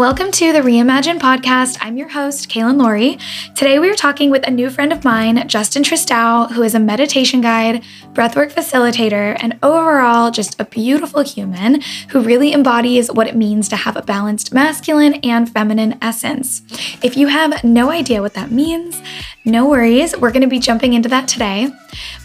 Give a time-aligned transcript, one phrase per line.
[0.00, 1.76] Welcome to the Reimagine podcast.
[1.82, 3.18] I'm your host, Kaylin Laurie.
[3.54, 6.80] Today we are talking with a new friend of mine, Justin Tristow, who is a
[6.80, 7.84] meditation guide,
[8.14, 13.76] breathwork facilitator, and overall just a beautiful human who really embodies what it means to
[13.76, 16.62] have a balanced masculine and feminine essence.
[17.02, 19.02] If you have no idea what that means,
[19.44, 20.16] no worries.
[20.16, 21.68] We're going to be jumping into that today.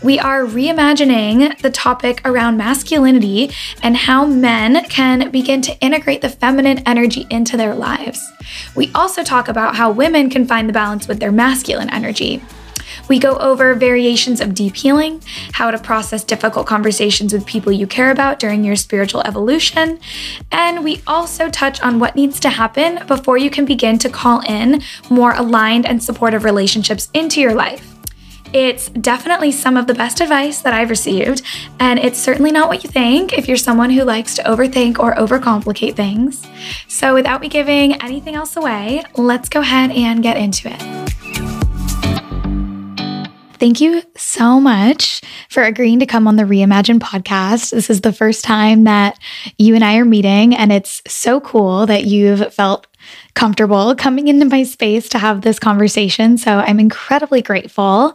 [0.04, 6.30] We are reimagining the topic around masculinity and how men can begin to integrate the
[6.30, 8.22] feminine energy into their lives.
[8.76, 12.42] We also talk about how women can find the balance with their masculine energy.
[13.08, 15.22] We go over variations of deep healing,
[15.54, 20.00] how to process difficult conversations with people you care about during your spiritual evolution,
[20.52, 24.42] and we also touch on what needs to happen before you can begin to call
[24.42, 27.95] in more aligned and supportive relationships into your life.
[28.56, 31.42] It's definitely some of the best advice that I've received,
[31.78, 35.14] and it's certainly not what you think if you're someone who likes to overthink or
[35.14, 36.48] overcomplicate things.
[36.88, 40.82] So, without me giving anything else away, let's go ahead and get into it.
[43.60, 47.72] Thank you so much for agreeing to come on the Reimagine podcast.
[47.72, 49.20] This is the first time that
[49.58, 52.88] you and I are meeting, and it's so cool that you've felt
[53.34, 56.38] comfortable coming into my space to have this conversation.
[56.38, 58.14] So I'm incredibly grateful.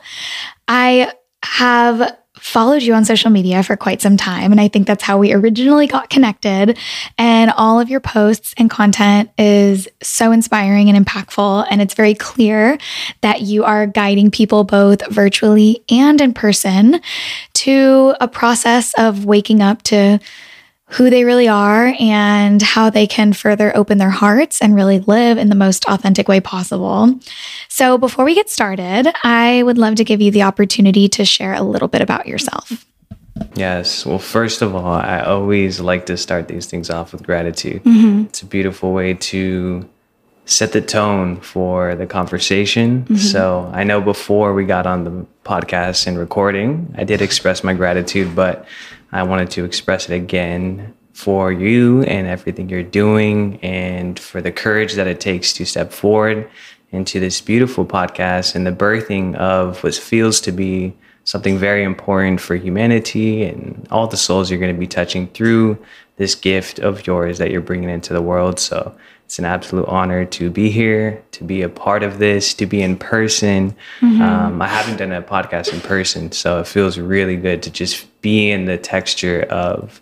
[0.68, 4.50] I have followed you on social media for quite some time.
[4.50, 6.78] And I think that's how we originally got connected.
[7.18, 11.66] And all of your posts and content is so inspiring and impactful.
[11.70, 12.78] And it's very clear
[13.20, 17.00] that you are guiding people both virtually and in person
[17.54, 20.18] to a process of waking up to
[20.90, 25.38] who they really are and how they can further open their hearts and really live
[25.38, 27.18] in the most authentic way possible.
[27.68, 31.54] So, before we get started, I would love to give you the opportunity to share
[31.54, 32.84] a little bit about yourself.
[33.54, 34.04] Yes.
[34.04, 37.82] Well, first of all, I always like to start these things off with gratitude.
[37.84, 38.24] Mm-hmm.
[38.26, 39.88] It's a beautiful way to
[40.44, 43.02] set the tone for the conversation.
[43.02, 43.16] Mm-hmm.
[43.16, 47.72] So I know before we got on the podcast and recording, I did express my
[47.72, 48.66] gratitude, but
[49.12, 54.52] I wanted to express it again for you and everything you're doing and for the
[54.52, 56.48] courage that it takes to step forward
[56.92, 62.40] into this beautiful podcast and the birthing of what feels to be something very important
[62.40, 65.78] for humanity and all the souls you're going to be touching through
[66.16, 68.58] this gift of yours that you're bringing into the world.
[68.58, 72.66] So it's an absolute honor to be here, to be a part of this, to
[72.66, 73.76] be in person.
[74.00, 74.20] Mm-hmm.
[74.20, 78.06] Um, I haven't done a podcast in person, so it feels really good to just
[78.20, 80.00] be in the texture of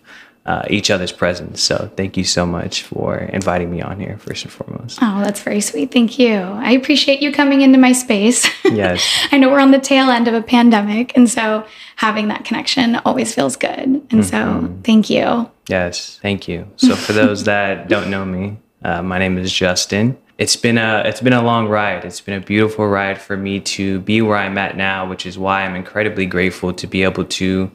[0.49, 1.61] uh, each other's presence.
[1.61, 4.97] So thank you so much for inviting me on here, first and foremost.
[4.99, 5.91] Oh, that's very sweet.
[5.91, 6.37] Thank you.
[6.37, 8.49] I appreciate you coming into my space.
[8.69, 9.27] Yes.
[9.31, 11.65] I know we're on the tail end of a pandemic, and so
[11.95, 13.79] having that connection always feels good.
[13.79, 14.21] And mm-hmm.
[14.21, 15.49] so thank you.
[15.67, 16.69] Yes, thank you.
[16.77, 20.17] So for those that don't know me, uh, my name is Justin.
[20.37, 22.05] It's been a it's been a long ride.
[22.05, 25.37] It's been a beautiful ride for me to be where I'm at now, which is
[25.37, 27.71] why I'm incredibly grateful to be able to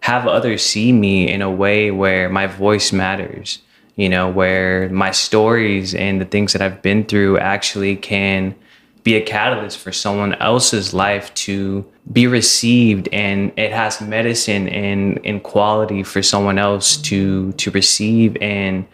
[0.00, 3.58] have others see me in a way where my voice matters.
[3.96, 8.54] You know, where my stories and the things that I've been through actually can
[9.02, 15.20] be a catalyst for someone else's life to be received and it has medicine and,
[15.24, 18.86] and quality for someone else to to receive and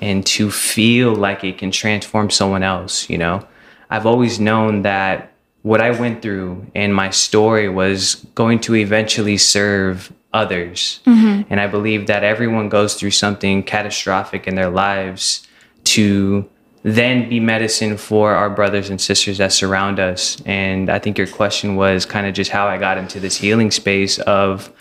[0.00, 3.46] and to feel like it can transform someone else, you know.
[3.90, 5.32] I've always known that
[5.62, 11.00] what I went through and my story was going to eventually serve others.
[11.06, 11.42] Mm-hmm.
[11.50, 15.46] And I believe that everyone goes through something catastrophic in their lives
[15.84, 16.48] to
[16.82, 20.42] then be medicine for our brothers and sisters that surround us.
[20.46, 23.70] And I think your question was kind of just how I got into this healing
[23.70, 24.72] space of,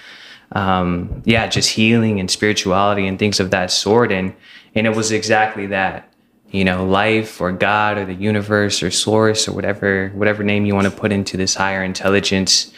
[0.54, 4.12] um, yeah, just healing and spirituality and things of that sort.
[4.12, 4.34] And
[4.74, 6.08] and it was exactly that.
[6.50, 10.76] You know, life or God or the universe or source or whatever whatever name you
[10.76, 12.74] want to put into this higher intelligence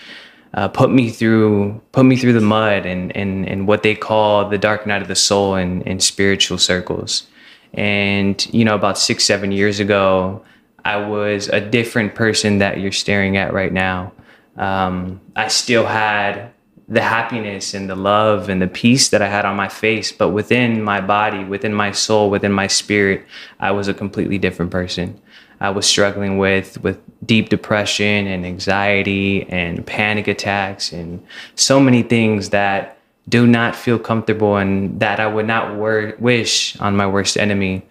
[0.53, 4.49] uh, put me through put me through the mud and and and what they call
[4.49, 7.27] the dark night of the soul in, in spiritual circles.
[7.73, 10.43] And you know, about six seven years ago,
[10.85, 14.13] I was a different person that you're staring at right now.
[14.57, 16.51] Um, I still had
[16.87, 20.29] the happiness and the love and the peace that I had on my face, but
[20.29, 23.25] within my body, within my soul, within my spirit,
[23.59, 25.19] I was a completely different person.
[25.63, 31.25] I was struggling with with deep depression and anxiety and panic attacks and
[31.55, 32.97] so many things that
[33.29, 37.81] do not feel comfortable and that I would not wor- wish on my worst enemy.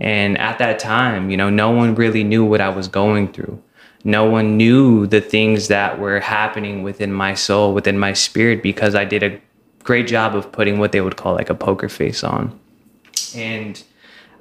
[0.00, 3.62] And at that time, you know, no one really knew what I was going through
[4.04, 8.94] no one knew the things that were happening within my soul, within my spirit, because
[8.94, 9.40] I did a
[9.82, 12.58] great job of putting what they would call like a poker face on.
[13.34, 13.82] And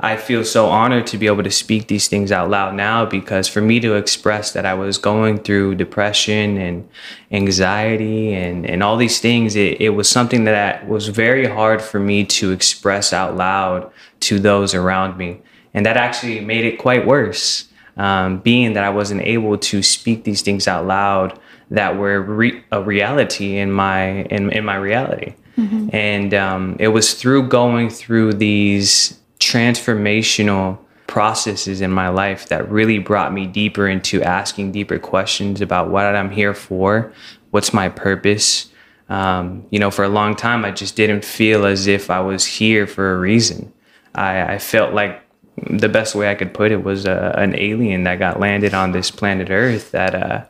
[0.01, 3.49] I feel so honored to be able to speak these things out loud now because
[3.49, 6.87] for me to express that I was going through depression and
[7.31, 11.99] anxiety and, and all these things, it, it was something that was very hard for
[11.99, 13.91] me to express out loud
[14.21, 15.41] to those around me.
[15.73, 17.67] And that actually made it quite worse,
[17.97, 21.37] um, being that I wasn't able to speak these things out loud
[21.71, 25.35] that were re- a reality in my in, in my reality.
[25.57, 25.89] Mm-hmm.
[25.91, 30.77] And um, it was through going through these transformational
[31.07, 36.05] processes in my life that really brought me deeper into asking deeper questions about what
[36.05, 37.11] I'm here for,
[37.49, 38.69] what's my purpose.
[39.09, 42.45] Um, you know, for a long time, I just didn't feel as if I was
[42.45, 43.73] here for a reason.
[44.13, 45.23] I, I felt like
[45.67, 48.91] the best way I could put it was uh, an alien that got landed on
[48.91, 50.45] this planet Earth that uh,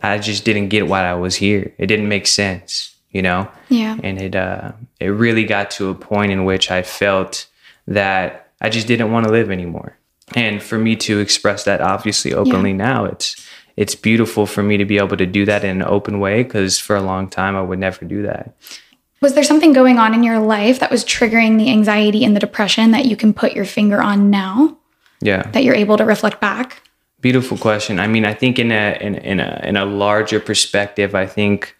[0.00, 1.72] I just didn't get why I was here.
[1.76, 3.50] It didn't make sense, you know?
[3.68, 3.98] Yeah.
[4.00, 7.47] And it, uh, it really got to a point in which I felt
[7.88, 9.96] that I just didn't want to live anymore.
[10.34, 12.76] And for me to express that obviously openly yeah.
[12.76, 13.46] now, it's
[13.76, 16.78] it's beautiful for me to be able to do that in an open way because
[16.78, 18.54] for a long time I would never do that.
[19.20, 22.40] Was there something going on in your life that was triggering the anxiety and the
[22.40, 24.76] depression that you can put your finger on now?
[25.20, 25.50] Yeah.
[25.50, 26.82] That you're able to reflect back?
[27.20, 27.98] Beautiful question.
[27.98, 31.76] I mean, I think in a in, in a in a larger perspective, I think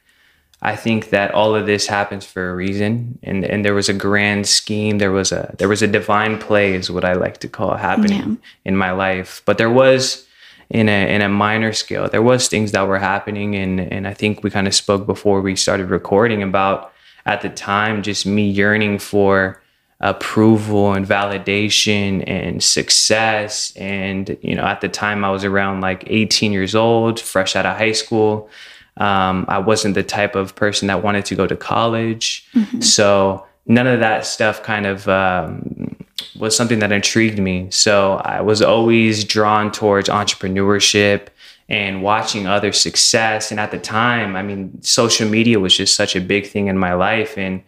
[0.61, 3.95] I think that all of this happens for a reason, and and there was a
[3.95, 4.99] grand scheme.
[4.99, 8.31] There was a there was a divine play, is what I like to call happening
[8.31, 8.37] yeah.
[8.65, 9.43] in my life.
[9.45, 10.27] But there was
[10.69, 14.15] in a in a minor scale, there was things that were happening, and and I
[14.15, 16.93] think we kind of spoke before we started recording about
[17.25, 19.63] at the time just me yearning for
[20.01, 26.05] approval and validation and success and you know at the time i was around like
[26.07, 28.49] 18 years old fresh out of high school
[28.99, 32.47] um, I wasn't the type of person that wanted to go to college.
[32.55, 32.81] Mm-hmm.
[32.81, 35.97] So none of that stuff kind of um,
[36.39, 37.69] was something that intrigued me.
[37.71, 41.29] So I was always drawn towards entrepreneurship
[41.69, 43.51] and watching other success.
[43.51, 46.79] And at the time, I mean, social media was just such a big thing in
[46.79, 47.37] my life.
[47.37, 47.63] And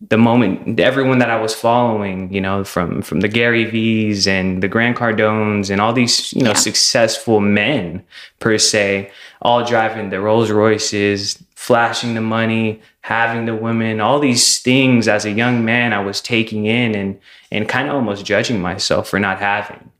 [0.00, 4.62] the moment everyone that I was following, you know, from from the Gary V's and
[4.62, 6.56] the Grant Cardones and all these, you know, yeah.
[6.56, 8.04] successful men
[8.38, 9.10] per se,
[9.42, 15.24] all driving the Rolls Royces, flashing the money, having the women, all these things as
[15.24, 17.18] a young man I was taking in and
[17.50, 19.90] and kind of almost judging myself for not having.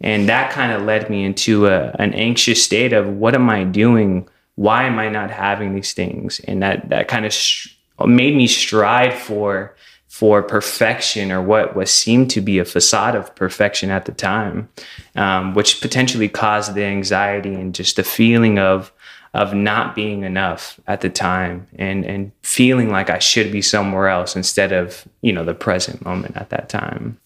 [0.00, 3.64] And that kind of led me into a, an anxious state of what am I
[3.64, 4.28] doing?
[4.54, 6.40] Why am I not having these things?
[6.46, 7.74] And that that kind of sh-
[8.06, 9.74] made me strive for
[10.08, 14.68] for perfection or what what seemed to be a facade of perfection at the time,
[15.16, 18.92] um, which potentially caused the anxiety and just the feeling of
[19.34, 24.08] of not being enough at the time and and feeling like I should be somewhere
[24.08, 27.18] else instead of you know the present moment at that time.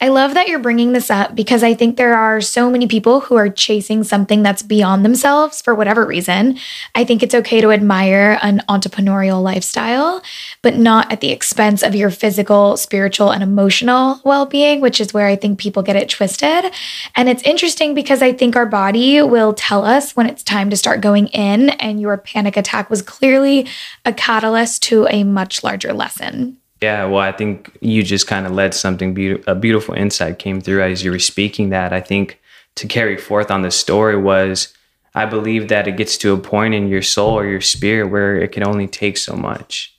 [0.00, 3.20] I love that you're bringing this up because I think there are so many people
[3.20, 6.58] who are chasing something that's beyond themselves for whatever reason.
[6.94, 10.22] I think it's okay to admire an entrepreneurial lifestyle,
[10.62, 15.14] but not at the expense of your physical, spiritual, and emotional well being, which is
[15.14, 16.72] where I think people get it twisted.
[17.14, 20.76] And it's interesting because I think our body will tell us when it's time to
[20.76, 23.66] start going in, and your panic attack was clearly
[24.04, 26.58] a catalyst to a much larger lesson.
[26.82, 29.10] Yeah, well, I think you just kind of led something
[29.46, 31.68] a beautiful insight came through as you were speaking.
[31.70, 32.40] That I think
[32.74, 34.74] to carry forth on the story was,
[35.14, 38.36] I believe that it gets to a point in your soul or your spirit where
[38.36, 39.94] it can only take so much,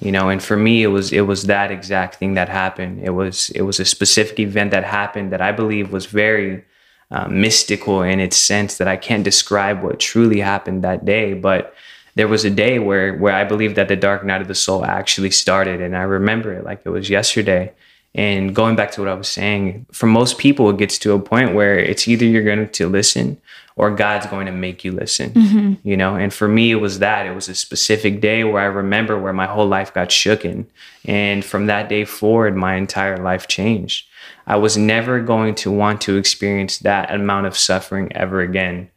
[0.00, 0.28] you know.
[0.28, 3.00] And for me, it was it was that exact thing that happened.
[3.02, 6.64] It was it was a specific event that happened that I believe was very
[7.10, 11.74] uh, mystical in its sense that I can't describe what truly happened that day, but
[12.18, 14.84] there was a day where where I believe that the dark night of the soul
[14.84, 17.72] actually started, and I remember it like it was yesterday.
[18.12, 21.20] And going back to what I was saying, for most people, it gets to a
[21.20, 23.40] point where it's either you're going to listen
[23.76, 25.88] or God's going to make you listen, mm-hmm.
[25.88, 26.16] you know?
[26.16, 27.26] And for me, it was that.
[27.26, 30.64] It was a specific day where I remember where my whole life got shooken.
[31.04, 34.06] And from that day forward, my entire life changed.
[34.46, 38.90] I was never going to want to experience that amount of suffering ever again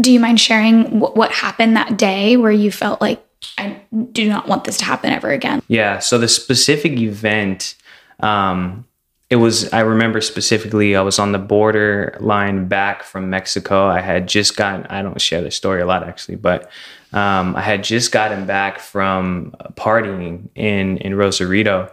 [0.00, 3.24] do you mind sharing w- what happened that day where you felt like
[3.58, 3.80] I
[4.12, 5.62] do not want this to happen ever again?
[5.68, 5.98] Yeah.
[5.98, 7.74] So the specific event,
[8.20, 8.86] um,
[9.30, 13.86] it was, I remember specifically, I was on the border line back from Mexico.
[13.86, 16.70] I had just gotten, I don't share this story a lot actually, but
[17.12, 21.90] um, I had just gotten back from partying in, in Rosarito.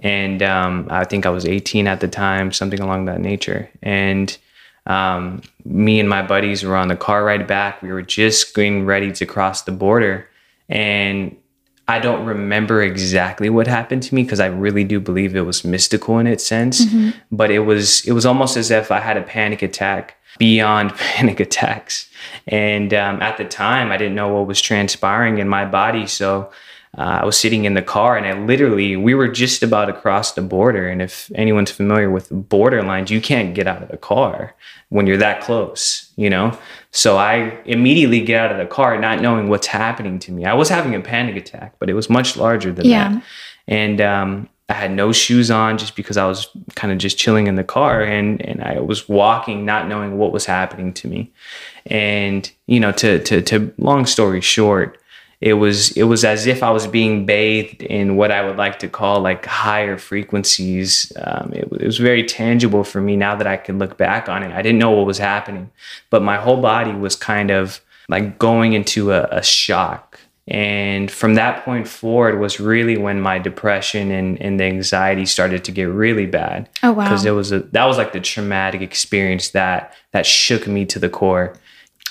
[0.00, 3.68] And um, I think I was 18 at the time, something along that nature.
[3.82, 4.36] And
[4.86, 7.82] um, me and my buddies were on the car ride back.
[7.82, 10.28] We were just getting ready to cross the border,
[10.68, 11.36] and
[11.88, 15.64] I don't remember exactly what happened to me because I really do believe it was
[15.64, 16.84] mystical in its sense.
[16.84, 17.10] Mm-hmm.
[17.32, 21.40] But it was it was almost as if I had a panic attack beyond panic
[21.40, 22.08] attacks.
[22.46, 26.50] And um, at the time, I didn't know what was transpiring in my body, so
[26.98, 30.32] uh, I was sitting in the car and I literally, we were just about across
[30.32, 30.88] the border.
[30.88, 34.54] And if anyone's familiar with border lines, you can't get out of the car
[34.88, 36.58] when you're that close, you know?
[36.90, 40.44] So I immediately get out of the car, not knowing what's happening to me.
[40.44, 43.12] I was having a panic attack, but it was much larger than yeah.
[43.12, 43.22] that.
[43.68, 47.46] And um, I had no shoes on just because I was kind of just chilling
[47.46, 51.32] in the car and, and I was walking, not knowing what was happening to me.
[51.86, 54.99] And, you know, to, to, to long story short,
[55.40, 58.78] it was it was as if I was being bathed in what I would like
[58.80, 61.10] to call like higher frequencies.
[61.16, 64.42] Um, it, it, was very tangible for me now that I can look back on
[64.42, 64.52] it.
[64.52, 65.70] I didn't know what was happening,
[66.10, 70.20] but my whole body was kind of like going into a, a shock.
[70.46, 75.64] And from that point forward was really when my depression and, and the anxiety started
[75.64, 76.68] to get really bad.
[76.82, 77.04] Oh wow!
[77.04, 80.98] Because it was a that was like the traumatic experience that that shook me to
[80.98, 81.54] the core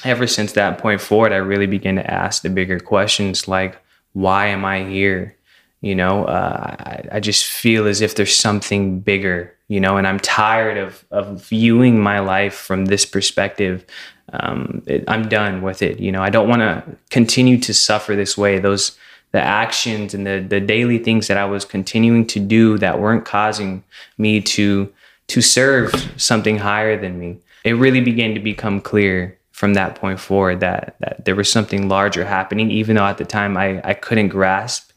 [0.04, 3.78] ever since that point forward, I really began to ask the bigger questions like,
[4.14, 5.36] why am I here?
[5.82, 10.06] You know, uh, I, I just feel as if there's something bigger, you know, and
[10.06, 13.86] I'm tired of, of viewing my life from this perspective.
[14.34, 16.00] Um, it, I'm done with it.
[16.00, 18.60] You know, I don't want to continue to suffer this way.
[18.60, 18.98] Those,
[19.32, 23.26] the actions and the, the daily things that I was continuing to do that weren't
[23.26, 23.84] causing
[24.18, 24.92] me to,
[25.28, 27.38] to serve something higher than me.
[27.64, 31.90] It really began to become clear from that point forward that that there was something
[31.90, 34.92] larger happening, even though at the time I, I couldn't grasp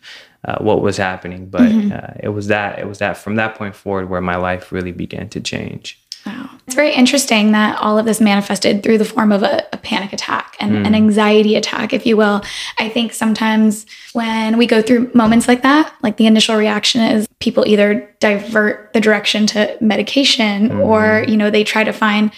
[0.44, 1.48] uh, what was happening.
[1.48, 1.90] But mm-hmm.
[1.92, 4.92] uh, it was that it was that from that point forward where my life really
[4.92, 5.98] began to change.
[6.24, 6.48] Wow.
[6.64, 10.12] It's very interesting that all of this manifested through the form of a, a panic
[10.12, 10.86] attack and mm.
[10.86, 12.40] an anxiety attack, if you will.
[12.78, 17.26] I think sometimes when we go through moments like that, like the initial reaction is
[17.40, 20.86] people either divert the direction to medication mm.
[20.86, 22.30] or, you know, they try to find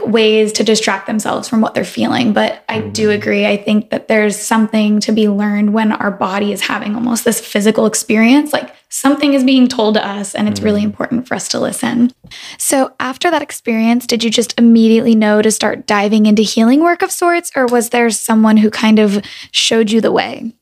[0.00, 2.32] ways to distract themselves from what they're feeling.
[2.32, 3.20] But I do mm-hmm.
[3.20, 3.46] agree.
[3.46, 7.40] I think that there's something to be learned when our body is having almost this
[7.40, 8.52] physical experience.
[8.52, 10.90] Like something is being told to us, and it's really mm-hmm.
[10.90, 12.12] important for us to listen.
[12.58, 17.02] So, after that experience, did you just immediately know to start diving into healing work
[17.02, 19.22] of sorts, or was there someone who kind of
[19.52, 20.52] showed you the way?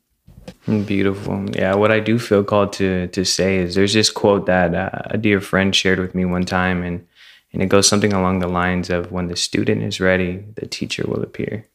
[0.67, 1.47] Beautiful.
[1.51, 4.91] Yeah, what I do feel called to to say is there's this quote that uh,
[5.07, 7.05] a dear friend shared with me one time, and
[7.52, 11.04] and it goes something along the lines of when the student is ready, the teacher
[11.06, 11.66] will appear.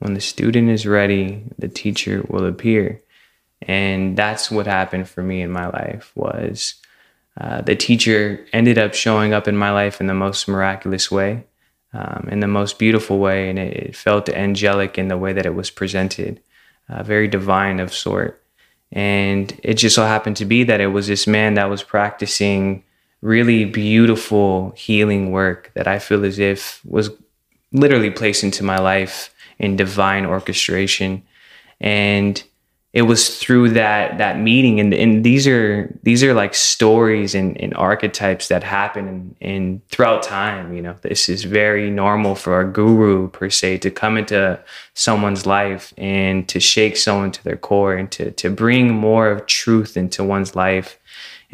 [0.00, 3.00] When the student is ready, the teacher will appear.
[3.62, 6.74] And that's what happened for me in my life was
[7.40, 11.44] uh, the teacher ended up showing up in my life in the most miraculous way,
[11.92, 13.48] um, in the most beautiful way.
[13.48, 16.40] And it, it, felt angelic in the way that it was presented,
[16.88, 18.42] uh, very divine of sort.
[18.92, 22.84] And it just so happened to be that it was this man that was practicing
[23.24, 27.10] really beautiful healing work that I feel as if was
[27.72, 31.22] literally placed into my life in divine orchestration.
[31.80, 32.42] And
[32.92, 34.78] it was through that that meeting.
[34.78, 40.22] And, and these are these are like stories and, and archetypes that happen in throughout
[40.22, 40.94] time you know.
[41.00, 44.62] This is very normal for a guru per se to come into
[44.92, 49.46] someone's life and to shake someone to their core and to to bring more of
[49.46, 50.98] truth into one's life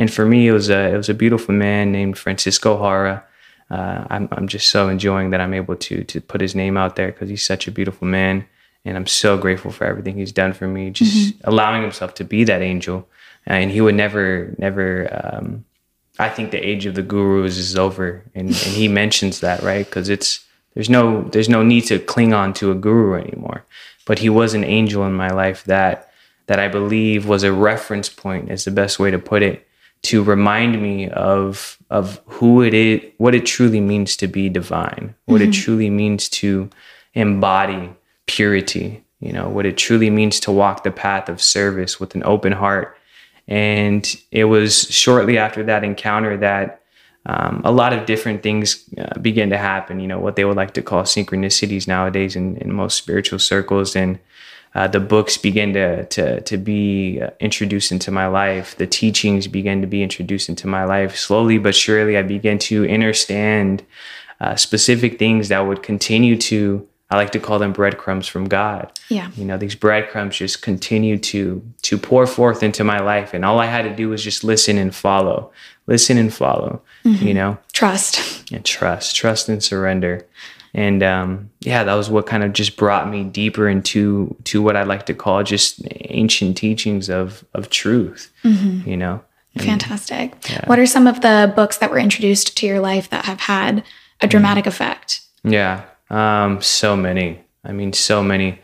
[0.01, 3.23] and for me, it was a it was a beautiful man named Francisco Hara.
[3.71, 6.97] Uh, I'm I'm just so enjoying that I'm able to to put his name out
[6.97, 8.47] there because he's such a beautiful man,
[8.87, 10.89] and I'm so grateful for everything he's done for me.
[10.89, 11.47] Just mm-hmm.
[11.47, 13.07] allowing himself to be that angel,
[13.45, 15.07] and he would never never.
[15.23, 15.67] Um,
[16.19, 19.85] I think the age of the gurus is over, and, and he mentions that right
[19.85, 23.67] because it's there's no there's no need to cling on to a guru anymore.
[24.07, 26.11] But he was an angel in my life that
[26.47, 29.67] that I believe was a reference point, is the best way to put it,
[30.03, 35.15] to remind me of of who it is, what it truly means to be divine,
[35.27, 35.51] what mm-hmm.
[35.51, 36.71] it truly means to
[37.15, 37.91] embody
[38.27, 42.23] purity, you know, what it truly means to walk the path of service with an
[42.25, 42.97] open heart.
[43.49, 46.81] And it was shortly after that encounter that
[47.27, 50.57] um, a lot of different things uh, began to happen, you know, what they would
[50.57, 53.97] like to call synchronicities nowadays in, in most spiritual circles.
[53.97, 54.19] And
[54.75, 58.77] uh, the books began to to to be uh, introduced into my life.
[58.77, 61.17] The teachings began to be introduced into my life.
[61.17, 63.83] Slowly but surely, I began to understand
[64.41, 66.87] uh, specific things that would continue to.
[67.13, 68.97] I like to call them breadcrumbs from God.
[69.09, 69.33] Yeah.
[69.35, 73.59] You know, these breadcrumbs just continue to to pour forth into my life, and all
[73.59, 75.51] I had to do was just listen and follow,
[75.89, 76.81] listen and follow.
[77.05, 77.27] Mm-hmm.
[77.27, 78.53] You know, trust.
[78.53, 80.27] And trust, trust and surrender.
[80.73, 84.77] And um, yeah, that was what kind of just brought me deeper into to what
[84.77, 88.33] I like to call just ancient teachings of of truth.
[88.45, 88.89] Mm-hmm.
[88.89, 89.23] You know,
[89.55, 90.35] And, Fantastic.
[90.49, 90.65] Yeah.
[90.67, 93.85] What are some of the books that were introduced to your life that have had
[94.21, 94.69] a dramatic mm-hmm.
[94.69, 95.21] effect?
[95.43, 97.41] Yeah, um, so many.
[97.65, 98.59] I mean, so many.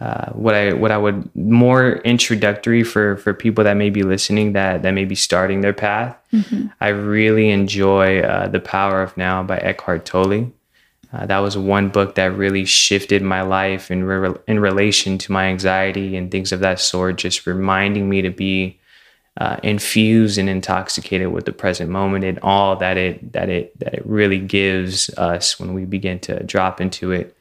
[0.00, 4.54] Uh, what I what I would more introductory for for people that may be listening
[4.54, 6.16] that that may be starting their path.
[6.32, 6.68] Mm-hmm.
[6.80, 10.52] I really enjoy uh, the Power of Now by Eckhart Tolle.
[11.12, 15.32] Uh, that was one book that really shifted my life in re- in relation to
[15.32, 17.16] my anxiety and things of that sort.
[17.16, 18.78] Just reminding me to be
[19.36, 23.94] uh, infused and intoxicated with the present moment and all that it that it that
[23.94, 27.36] it really gives us when we begin to drop into it.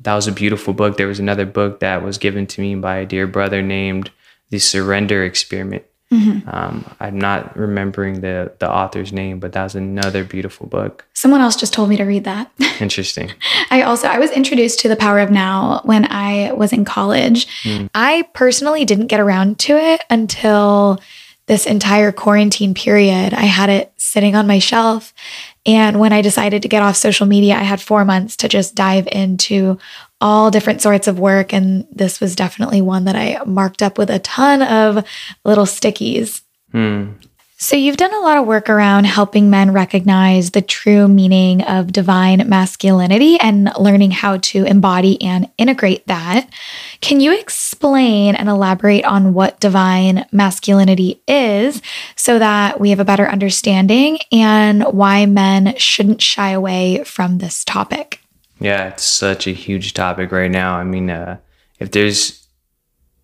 [0.00, 0.96] That was a beautiful book.
[0.96, 4.10] There was another book that was given to me by a dear brother named
[4.50, 6.48] The Surrender Experiment Mm-hmm.
[6.48, 11.06] Um, I'm not remembering the the author's name, but that was another beautiful book.
[11.14, 12.52] Someone else just told me to read that.
[12.80, 13.32] Interesting.
[13.70, 17.46] I also I was introduced to the Power of Now when I was in college.
[17.62, 17.88] Mm.
[17.94, 21.00] I personally didn't get around to it until
[21.46, 23.34] this entire quarantine period.
[23.34, 25.12] I had it sitting on my shelf.
[25.64, 28.74] And when I decided to get off social media, I had four months to just
[28.74, 29.78] dive into
[30.22, 31.52] all different sorts of work.
[31.52, 35.04] And this was definitely one that I marked up with a ton of
[35.44, 36.42] little stickies.
[36.70, 37.12] Hmm.
[37.58, 41.92] So, you've done a lot of work around helping men recognize the true meaning of
[41.92, 46.48] divine masculinity and learning how to embody and integrate that.
[47.00, 51.80] Can you explain and elaborate on what divine masculinity is
[52.16, 57.64] so that we have a better understanding and why men shouldn't shy away from this
[57.64, 58.21] topic?
[58.62, 60.76] Yeah, it's such a huge topic right now.
[60.76, 61.38] I mean, uh,
[61.80, 62.46] if there's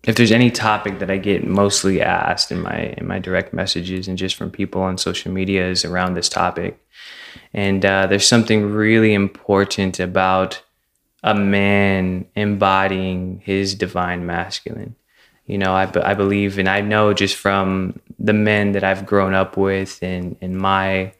[0.03, 4.09] if there's any topic that I get mostly asked in my in my direct messages
[4.09, 6.85] and just from people on social media is around this topic,
[7.53, 10.61] and uh, there's something really important about
[11.23, 14.97] a man embodying his divine masculine.
[15.45, 19.33] You know, I, I believe and I know just from the men that I've grown
[19.33, 21.13] up with and in my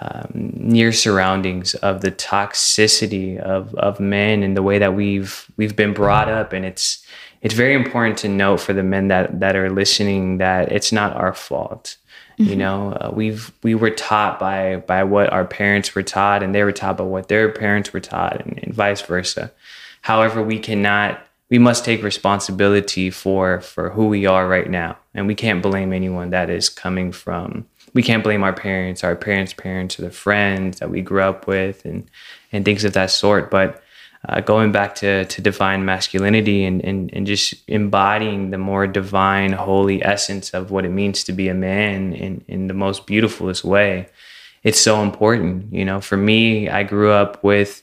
[0.00, 5.76] um, near surroundings of the toxicity of, of men and the way that we've we've
[5.76, 6.52] been brought up.
[6.52, 7.04] And it's
[7.42, 11.14] it's very important to note for the men that that are listening that it's not
[11.16, 11.96] our fault.
[12.38, 12.50] Mm-hmm.
[12.50, 16.52] you know uh, we've we were taught by by what our parents were taught and
[16.52, 19.52] they were taught by what their parents were taught and, and vice versa.
[20.00, 24.98] However we cannot we must take responsibility for for who we are right now.
[25.14, 29.16] And we can't blame anyone that is coming from we can't blame our parents, our
[29.16, 32.08] parents' parents, or the friends that we grew up with, and
[32.52, 33.50] and things of that sort.
[33.50, 33.82] But
[34.28, 39.52] uh, going back to to divine masculinity and, and and just embodying the more divine,
[39.52, 43.64] holy essence of what it means to be a man in in the most beautifulest
[43.64, 44.08] way,
[44.64, 45.72] it's so important.
[45.72, 47.82] You know, for me, I grew up with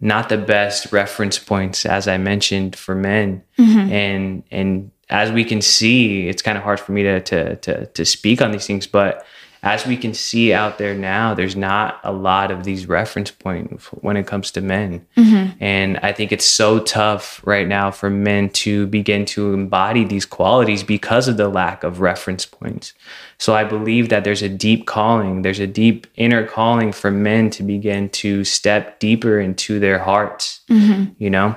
[0.00, 3.92] not the best reference points, as I mentioned, for men, mm-hmm.
[3.92, 7.86] and and as we can see, it's kind of hard for me to to to
[7.86, 9.26] to speak on these things, but
[9.62, 13.86] as we can see out there now, there's not a lot of these reference points
[13.88, 15.06] when it comes to men.
[15.18, 15.62] Mm-hmm.
[15.62, 20.24] And I think it's so tough right now for men to begin to embody these
[20.24, 22.94] qualities because of the lack of reference points.
[23.36, 27.50] So I believe that there's a deep calling, there's a deep inner calling for men
[27.50, 31.12] to begin to step deeper into their hearts, mm-hmm.
[31.18, 31.54] you know?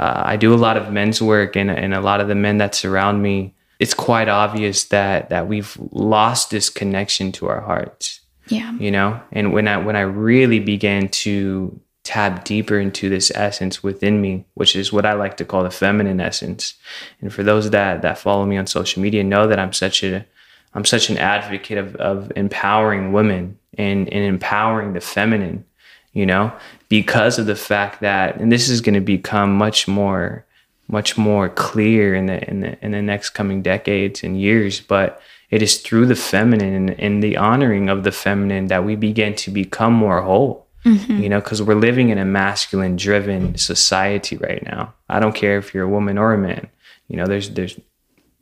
[0.00, 2.58] Uh, I do a lot of men's work, and, and a lot of the men
[2.58, 8.20] that surround me it's quite obvious that that we've lost this connection to our hearts.
[8.48, 8.72] Yeah.
[8.78, 13.82] You know, and when I when I really began to tap deeper into this essence
[13.82, 16.74] within me, which is what I like to call the feminine essence.
[17.20, 20.26] And for those that that follow me on social media know that I'm such a
[20.74, 25.64] I'm such an advocate of, of empowering women and, and empowering the feminine,
[26.12, 26.52] you know,
[26.88, 30.44] because of the fact that, and this is going to become much more
[30.90, 35.20] much more clear in the in the in the next coming decades and years but
[35.50, 39.50] it is through the feminine and, the honoring of the feminine that we begin to
[39.50, 41.18] become more whole mm-hmm.
[41.18, 45.58] you know because we're living in a masculine driven society right now i don't care
[45.58, 46.68] if you're a woman or a man
[47.08, 47.78] you know there's there's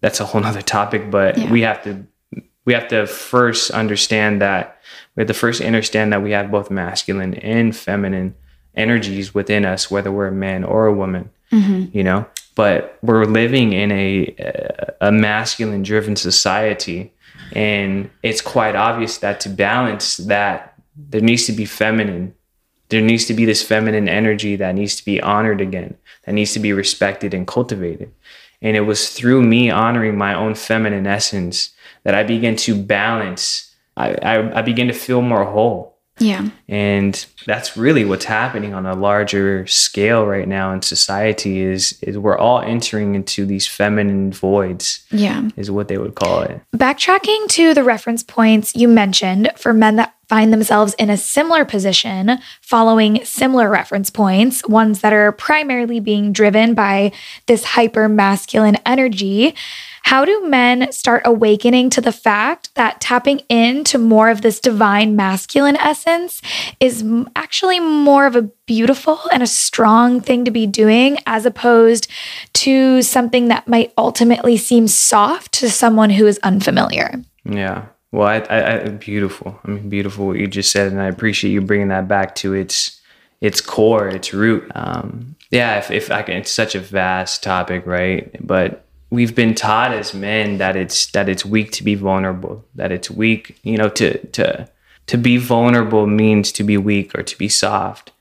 [0.00, 1.50] that's a whole nother topic but yeah.
[1.50, 2.04] we have to
[2.68, 4.62] we have to first understand that
[5.14, 8.34] we have to first understand that we have both masculine and feminine
[8.74, 11.96] energies within us whether we're a man or a woman mm-hmm.
[11.96, 12.26] you know?
[12.54, 14.34] But we're living in a
[15.00, 17.12] a masculine driven society
[17.52, 22.34] and it's quite obvious that to balance that there needs to be feminine.
[22.88, 26.52] There needs to be this feminine energy that needs to be honored again that needs
[26.54, 28.12] to be respected and cultivated.
[28.60, 31.70] And it was through me honoring my own feminine essence
[32.04, 36.50] that i begin to balance i, I, I began to feel more whole Yeah.
[36.68, 42.18] And that's really what's happening on a larger scale right now in society is is
[42.18, 45.06] we're all entering into these feminine voids.
[45.10, 45.48] Yeah.
[45.56, 46.60] Is what they would call it.
[46.76, 51.64] Backtracking to the reference points you mentioned for men that find themselves in a similar
[51.64, 57.12] position following similar reference points, ones that are primarily being driven by
[57.46, 59.54] this hyper masculine energy.
[60.02, 65.16] How do men start awakening to the fact that tapping into more of this divine
[65.16, 66.40] masculine essence
[66.80, 67.04] is
[67.36, 72.08] actually more of a beautiful and a strong thing to be doing as opposed
[72.54, 77.22] to something that might ultimately seem soft to someone who is unfamiliar?
[77.44, 77.86] Yeah.
[78.10, 79.58] Well, I, I, I, beautiful.
[79.64, 82.54] I mean, beautiful what you just said, and I appreciate you bringing that back to
[82.54, 83.00] its
[83.40, 84.70] its core, its root.
[84.74, 88.34] Um, yeah, if, if I can, it's such a vast topic, right?
[88.44, 92.92] But we've been taught as men that it's that it's weak to be vulnerable that
[92.92, 94.68] it's weak you know to to
[95.08, 98.12] to be vulnerable means to be weak or to be soft.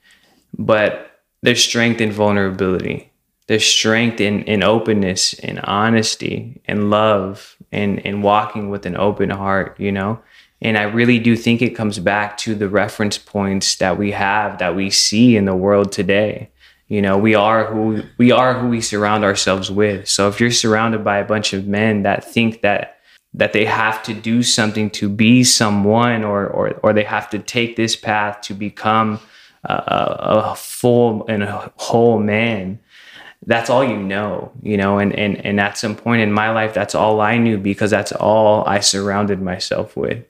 [0.57, 3.11] But there's strength in vulnerability.
[3.47, 9.29] There's strength in in openness and honesty and love and and walking with an open
[9.29, 10.19] heart you know?
[10.59, 14.57] And i really do think it comes back to the reference points that we have
[14.57, 16.49] that we see in the world today
[16.87, 20.07] you know we are who we are who we surround ourselves with.
[20.07, 22.97] So if you're surrounded by a bunch of men that think that
[23.33, 27.39] that they have to do something to be someone or or, or they have to
[27.39, 29.19] take this path to become
[29.63, 32.79] a, a full and a whole man
[33.45, 36.73] that's all you know you know and and and at some point in my life
[36.73, 40.23] that's all i knew because that's all i surrounded myself with.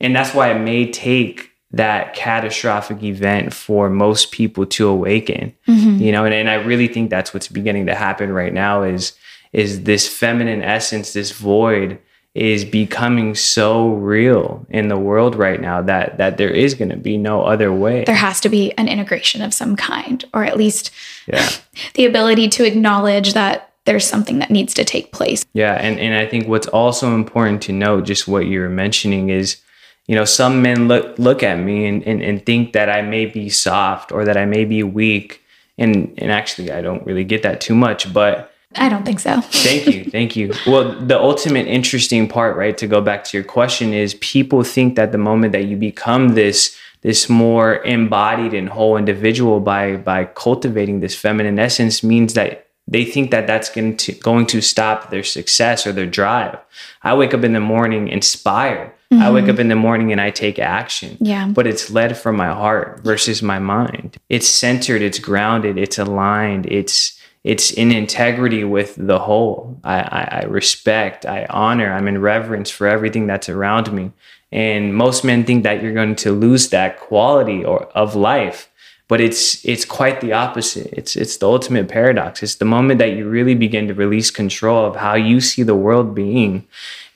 [0.00, 6.02] And that's why it may take that catastrophic event for most people to awaken mm-hmm.
[6.02, 9.12] you know and, and i really think that's what's beginning to happen right now is
[9.52, 11.98] is this feminine essence this void
[12.34, 16.96] is becoming so real in the world right now that that there is going to
[16.96, 20.56] be no other way there has to be an integration of some kind or at
[20.56, 20.90] least
[21.26, 21.48] yeah.
[21.94, 26.14] the ability to acknowledge that there's something that needs to take place yeah and and
[26.14, 29.60] i think what's also important to note just what you were mentioning is
[30.10, 33.26] you know, some men look look at me and, and, and think that I may
[33.26, 35.40] be soft or that I may be weak.
[35.78, 39.40] And and actually I don't really get that too much, but I don't think so.
[39.40, 40.04] thank you.
[40.04, 40.52] Thank you.
[40.66, 44.96] Well, the ultimate interesting part, right, to go back to your question is people think
[44.96, 50.24] that the moment that you become this this more embodied and whole individual by by
[50.24, 55.10] cultivating this feminine essence means that they think that that's going to going to stop
[55.10, 56.58] their success or their drive.
[57.02, 58.92] I wake up in the morning inspired.
[59.12, 59.22] Mm-hmm.
[59.22, 61.16] I wake up in the morning and I take action.
[61.20, 61.48] Yeah.
[61.48, 64.18] But it's led from my heart versus my mind.
[64.28, 69.80] It's centered, it's grounded, it's aligned, it's it's in integrity with the whole.
[69.82, 74.12] I, I, I respect, I honor, I'm in reverence for everything that's around me.
[74.52, 78.69] And most men think that you're going to lose that quality or of life
[79.10, 80.86] but it's it's quite the opposite.
[80.92, 82.44] It's it's the ultimate paradox.
[82.44, 85.74] It's the moment that you really begin to release control of how you see the
[85.74, 86.64] world being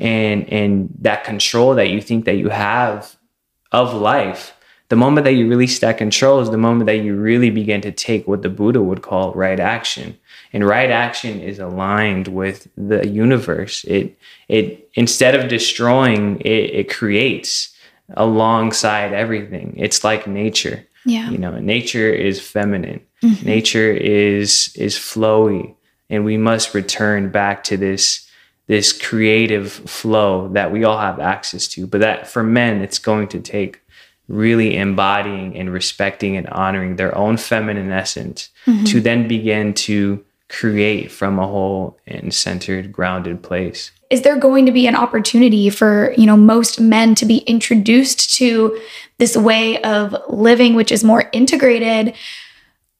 [0.00, 3.14] and and that control that you think that you have
[3.70, 4.54] of life.
[4.88, 7.92] The moment that you release that control is the moment that you really begin to
[7.92, 10.18] take what the buddha would call right action.
[10.52, 13.85] And right action is aligned with the universe.
[13.85, 17.72] It it instead of destroying it, it creates
[18.16, 19.74] alongside everything.
[19.76, 21.31] It's like nature yeah.
[21.31, 23.05] You know, nature is feminine.
[23.23, 23.47] Mm-hmm.
[23.47, 25.75] Nature is is flowy
[26.11, 28.29] and we must return back to this
[28.67, 31.87] this creative flow that we all have access to.
[31.87, 33.81] But that for men it's going to take
[34.27, 38.85] really embodying and respecting and honoring their own feminine essence mm-hmm.
[38.85, 44.67] to then begin to create from a whole and centered grounded place is there going
[44.67, 48.79] to be an opportunity for you know most men to be introduced to
[49.19, 52.14] this way of living which is more integrated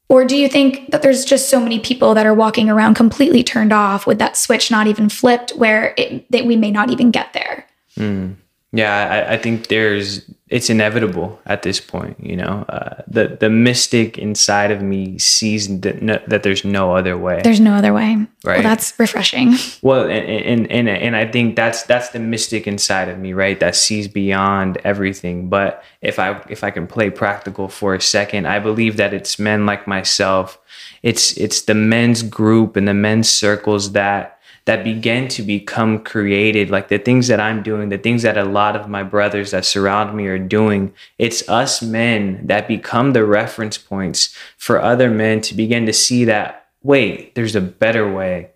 [0.09, 3.43] or do you think that there's just so many people that are walking around completely
[3.43, 7.11] turned off with that switch not even flipped where it, that we may not even
[7.11, 8.35] get there mm.
[8.75, 12.65] Yeah I, I think there's it's inevitable at this point you know?
[12.69, 17.41] Uh, the the mystic inside of me sees that, no, that there's no other way.
[17.43, 18.27] There's no other way.
[18.45, 18.59] Right.
[18.59, 19.55] well, that's refreshing.
[19.83, 23.59] Well and, and and and i think that's that's the mystic inside of me right?
[23.61, 25.49] That sees beyond everything.
[25.49, 29.39] But if i if i can play practical for a second i believe that it's
[29.39, 30.59] men like myself.
[31.03, 34.34] It's it's the men's group and the men's circles that
[34.67, 38.45] that begin to become created like the things that i'm doing the things that a
[38.45, 43.25] lot of my brothers that surround me are doing it's us men that become the
[43.25, 48.51] reference points for other men to begin to see that wait there's a better way.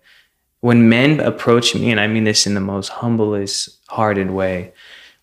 [0.61, 4.73] When men approach me and i mean this in the most humblest hearted way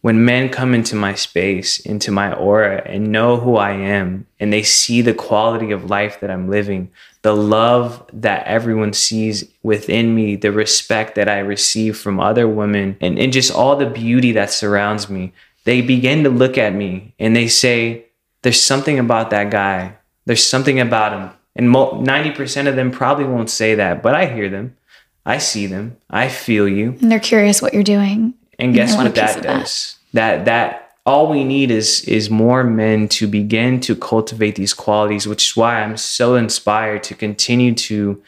[0.06, 4.52] when men come into my space, into my aura, and know who I am, and
[4.52, 6.92] they see the quality of life that I'm living,
[7.26, 12.96] the love that everyone sees within me, the respect that I receive from other women,
[13.00, 15.32] and, and just all the beauty that surrounds me,
[15.64, 18.04] they begin to look at me and they say,
[18.42, 19.96] There's something about that guy.
[20.24, 21.30] There's something about him.
[21.56, 24.76] And 90% of them probably won't say that, but I hear them.
[25.24, 25.96] I see them.
[26.08, 26.96] I feel you.
[27.00, 28.34] And they're curious what you're doing.
[28.56, 29.96] And guess what that does?
[30.12, 30.44] That.
[30.44, 35.26] that that all we need is is more men to begin to cultivate these qualities,
[35.26, 38.22] which is why I'm so inspired to continue to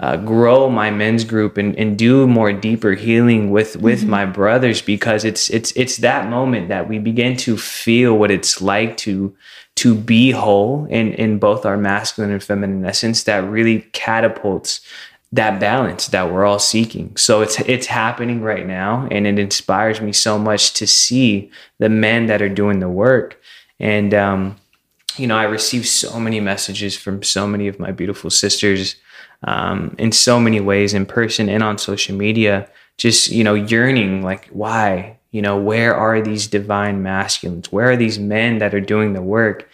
[0.00, 4.10] uh, grow my men's group and, and do more deeper healing with with mm-hmm.
[4.10, 8.60] my brothers because it's it's it's that moment that we begin to feel what it's
[8.60, 9.34] like to
[9.76, 14.80] to be whole in in both our masculine and feminine essence that really catapults
[15.34, 17.16] that balance that we're all seeking.
[17.16, 21.88] So it's it's happening right now and it inspires me so much to see the
[21.88, 23.40] men that are doing the work.
[23.80, 24.56] And um,
[25.16, 28.96] you know, I receive so many messages from so many of my beautiful sisters
[29.42, 34.22] um, in so many ways in person and on social media, just, you know, yearning
[34.22, 35.18] like, why?
[35.32, 37.72] You know, where are these divine masculines?
[37.72, 39.68] Where are these men that are doing the work?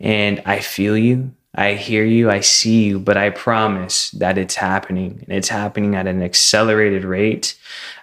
[0.00, 1.32] And I feel you.
[1.54, 5.94] I hear you, I see you, but I promise that it's happening and it's happening
[5.94, 7.56] at an accelerated rate.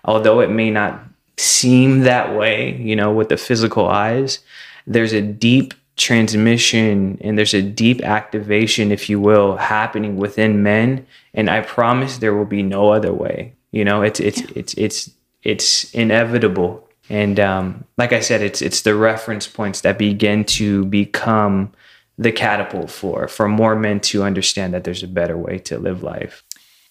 [0.06, 1.04] Although it may not
[1.38, 4.40] seem that way, you know, with the physical eyes,
[4.88, 11.06] there's a deep transmission and there's a deep activation, if you will, happening within men.
[11.34, 13.54] And I promise there will be no other way.
[13.72, 14.48] You know, it's it's yeah.
[14.56, 15.12] it's it's
[15.44, 16.88] it's inevitable.
[17.10, 21.74] And um, like I said, it's it's the reference points that begin to become
[22.22, 26.04] the catapult for for more men to understand that there's a better way to live
[26.04, 26.44] life.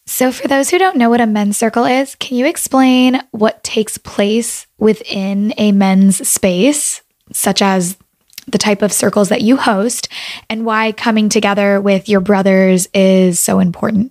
[0.06, 3.62] So, for those who don't know what a men's circle is, can you explain what
[3.62, 7.96] takes place within a men's space, such as
[8.48, 10.08] the type of circles that you host,
[10.48, 14.10] and why coming together with your brothers is so important?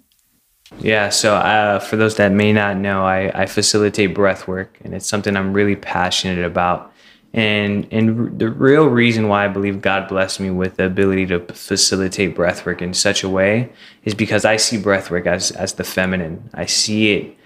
[0.79, 4.93] Yeah, so uh, for those that may not know, I, I facilitate breath work, and
[4.93, 6.88] it's something I'm really passionate about.
[7.33, 11.39] And and the real reason why I believe God blessed me with the ability to
[11.53, 13.71] facilitate breathwork in such a way
[14.03, 16.49] is because I see breathwork as as the feminine.
[16.53, 17.37] I see it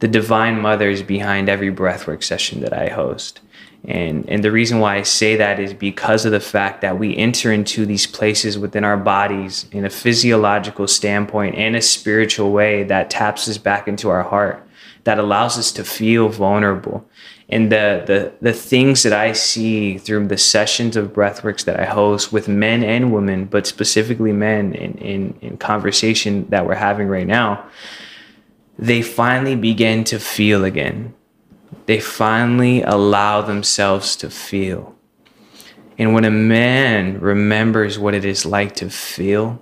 [0.00, 3.40] the divine mother is behind every breathwork session that I host.
[3.84, 7.16] And and the reason why I say that is because of the fact that we
[7.16, 12.82] enter into these places within our bodies in a physiological standpoint and a spiritual way
[12.84, 14.64] that taps us back into our heart
[15.04, 17.08] that allows us to feel vulnerable
[17.48, 21.86] and the the the things that I see through the sessions of breathworks that I
[21.86, 27.08] host with men and women, but specifically men in in, in conversation that we're having
[27.08, 27.66] right now,
[28.78, 31.14] they finally begin to feel again.
[31.86, 34.94] They finally allow themselves to feel.
[35.96, 39.58] And when a man remembers what it is like to feel,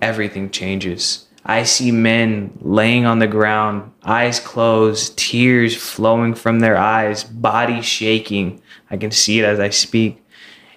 [0.00, 6.76] everything changes I see men laying on the ground, eyes closed, tears flowing from their
[6.76, 8.62] eyes, body shaking.
[8.90, 10.22] I can see it as I speak.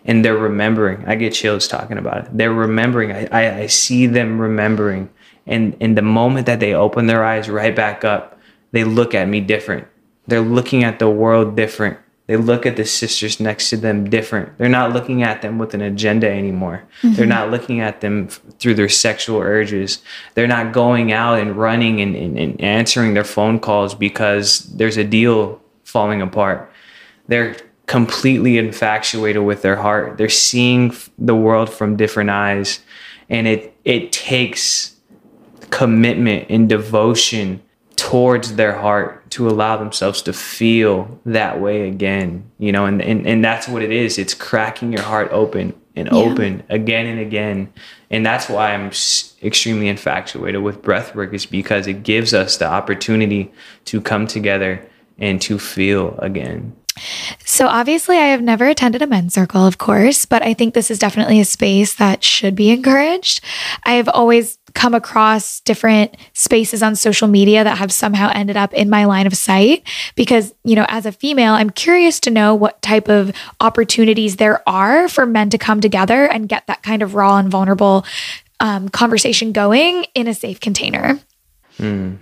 [0.05, 1.03] And they're remembering.
[1.05, 2.37] I get chills talking about it.
[2.37, 3.11] They're remembering.
[3.11, 5.09] I, I, I see them remembering.
[5.47, 8.39] And in the moment that they open their eyes right back up,
[8.71, 9.87] they look at me different.
[10.27, 11.97] They're looking at the world different.
[12.27, 14.57] They look at the sisters next to them different.
[14.57, 16.83] They're not looking at them with an agenda anymore.
[17.01, 17.15] Mm-hmm.
[17.15, 20.01] They're not looking at them through their sexual urges.
[20.33, 24.97] They're not going out and running and, and, and answering their phone calls because there's
[24.97, 26.71] a deal falling apart.
[27.27, 30.17] They're completely infatuated with their heart.
[30.17, 32.79] They're seeing the world from different eyes.
[33.29, 34.95] And it, it takes
[35.69, 37.61] commitment and devotion
[37.95, 43.27] towards their heart to allow themselves to feel that way again you know and and,
[43.27, 46.17] and that's what it is it's cracking your heart open and yeah.
[46.17, 47.71] open again and again
[48.09, 48.85] and that's why i'm
[49.43, 53.51] extremely infatuated with breathwork is because it gives us the opportunity
[53.83, 54.81] to come together
[55.19, 56.73] and to feel again
[57.43, 60.89] so, obviously, I have never attended a men's circle, of course, but I think this
[60.89, 63.41] is definitely a space that should be encouraged.
[63.83, 68.73] I have always come across different spaces on social media that have somehow ended up
[68.73, 72.53] in my line of sight because, you know, as a female, I'm curious to know
[72.53, 77.01] what type of opportunities there are for men to come together and get that kind
[77.01, 78.05] of raw and vulnerable
[78.59, 81.19] um, conversation going in a safe container.
[81.77, 82.15] Hmm.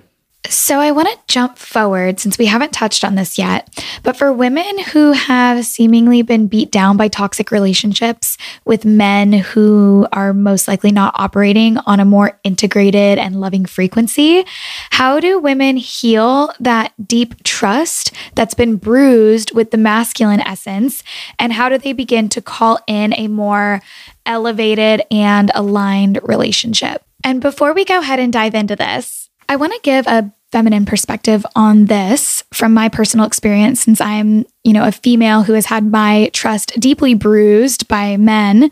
[0.50, 3.70] So, I want to jump forward since we haven't touched on this yet.
[4.04, 10.06] But for women who have seemingly been beat down by toxic relationships with men who
[10.12, 14.46] are most likely not operating on a more integrated and loving frequency,
[14.92, 21.04] how do women heal that deep trust that's been bruised with the masculine essence?
[21.40, 23.82] And how do they begin to call in a more
[24.26, 27.02] elevated and aligned relationship?
[27.24, 29.23] And before we go ahead and dive into this,
[29.54, 34.48] I want to give a feminine perspective on this from my personal experience since I'm,
[34.64, 38.72] you know, a female who has had my trust deeply bruised by men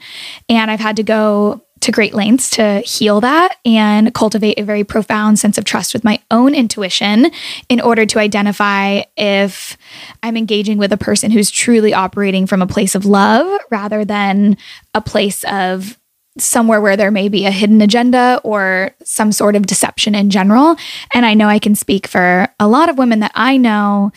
[0.49, 4.83] and I've had to go to great lengths to heal that and cultivate a very
[4.83, 7.29] profound sense of trust with my own intuition
[7.69, 9.77] in order to identify if
[10.23, 14.57] I'm engaging with a person who's truly operating from a place of love rather than
[14.95, 15.99] a place of
[16.43, 20.75] somewhere where there may be a hidden agenda or some sort of deception in general.
[21.13, 24.11] And I know I can speak for a lot of women that I know,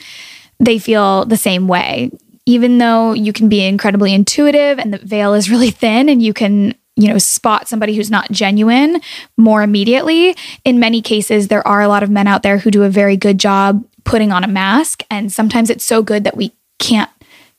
[0.58, 2.10] they feel the same way.
[2.46, 6.32] Even though you can be incredibly intuitive and the veil is really thin and you
[6.32, 9.00] can you know spot somebody who's not genuine
[9.36, 12.84] more immediately in many cases there are a lot of men out there who do
[12.84, 16.52] a very good job putting on a mask and sometimes it's so good that we
[16.78, 17.10] can't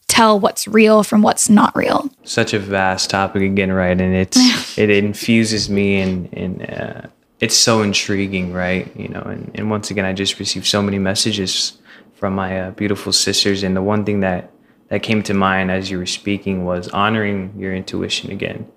[0.07, 2.09] tell what's real from what's not real.
[2.23, 3.99] Such a vast topic again, right?
[3.99, 4.37] And it's
[4.77, 7.01] it infuses me and and uh,
[7.39, 8.95] it's so intriguing, right?
[8.95, 11.77] You know, and, and once again, I just received so many messages
[12.15, 14.51] from my uh, beautiful sisters, and the one thing that
[14.89, 18.69] that came to mind as you were speaking was honoring your intuition again,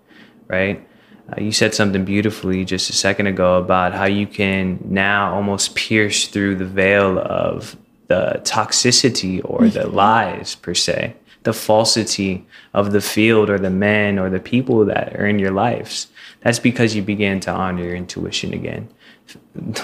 [0.46, 0.86] right?
[1.30, 5.74] Uh, you said something beautifully just a second ago about how you can now almost
[5.74, 9.94] pierce through the veil of the toxicity or the mm-hmm.
[9.94, 15.14] lies per se, the falsity of the field or the men or the people that
[15.16, 16.08] are in your lives.
[16.40, 18.88] That's because you begin to honor your intuition again.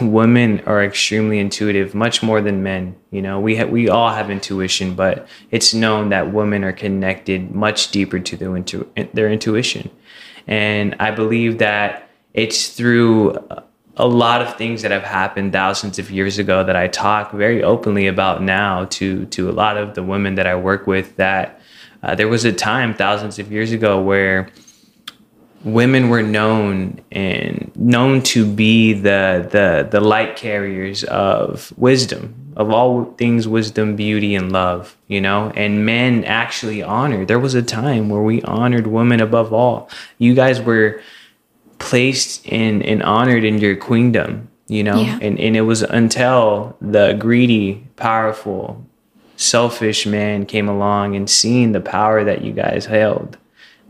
[0.00, 2.96] Women are extremely intuitive, much more than men.
[3.10, 7.50] You know, we ha- we all have intuition, but it's known that women are connected
[7.50, 9.90] much deeper to their intu- their intuition,
[10.46, 13.62] and I believe that it's through uh,
[13.96, 17.62] a lot of things that have happened thousands of years ago that I talk very
[17.62, 21.61] openly about now to to a lot of the women that I work with that
[22.02, 24.48] uh, there was a time thousands of years ago where
[25.62, 32.70] women were known and known to be the the the light carriers of wisdom of
[32.70, 35.52] all things wisdom beauty and love you know?
[35.54, 39.88] And men actually honored there was a time where we honored women above all.
[40.18, 41.00] You guys were
[41.78, 45.00] placed in and honored in your queendom, you know?
[45.00, 45.18] Yeah.
[45.20, 48.84] And and it was until the greedy, powerful,
[49.37, 53.38] selfish man came along and seen the power that you guys held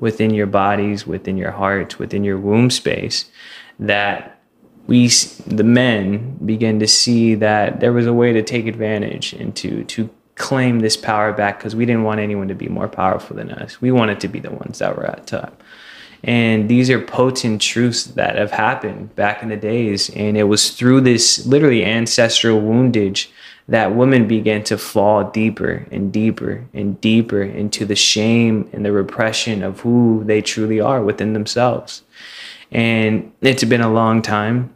[0.00, 3.26] within your bodies, within your hearts, within your womb space
[3.78, 4.40] that
[4.86, 5.08] we
[5.46, 9.84] the men began to see that there was a way to take advantage and to
[9.84, 13.50] to claim this power back because we didn't want anyone to be more powerful than
[13.52, 13.80] us.
[13.80, 15.62] We wanted to be the ones that were at top.
[16.24, 20.08] And these are potent truths that have happened back in the days.
[20.10, 23.30] And it was through this literally ancestral woundage
[23.68, 28.92] that women began to fall deeper and deeper and deeper into the shame and the
[28.92, 32.02] repression of who they truly are within themselves.
[32.72, 34.74] And it's been a long time.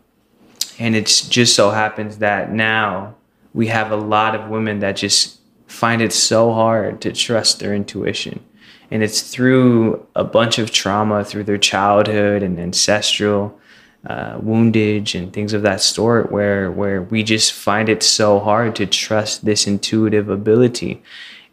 [0.79, 3.15] And it just so happens that now
[3.55, 7.75] we have a lot of women that just find it so hard to trust their
[7.75, 8.45] intuition
[8.91, 13.59] and it's through a bunch of trauma through their childhood and ancestral
[14.07, 18.75] uh, woundage and things of that sort where where we just find it so hard
[18.77, 21.03] to trust this intuitive ability.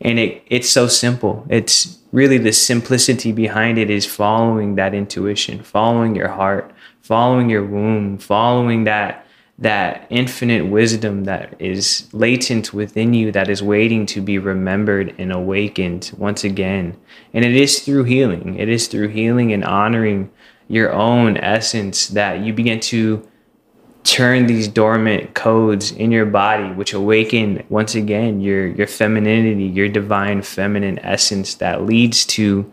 [0.01, 1.45] And it it's so simple.
[1.49, 6.71] It's really the simplicity behind it is following that intuition following your heart
[7.01, 9.24] following your womb following that
[9.57, 15.31] that infinite wisdom that is latent within you that is waiting to be remembered and
[15.31, 16.97] awakened once again.
[17.33, 20.29] And it is through healing, it is through healing and honoring
[20.67, 23.25] your own essence that you begin to
[24.03, 29.89] turn these dormant codes in your body which awaken once again your your femininity your
[29.89, 32.71] divine feminine essence that leads to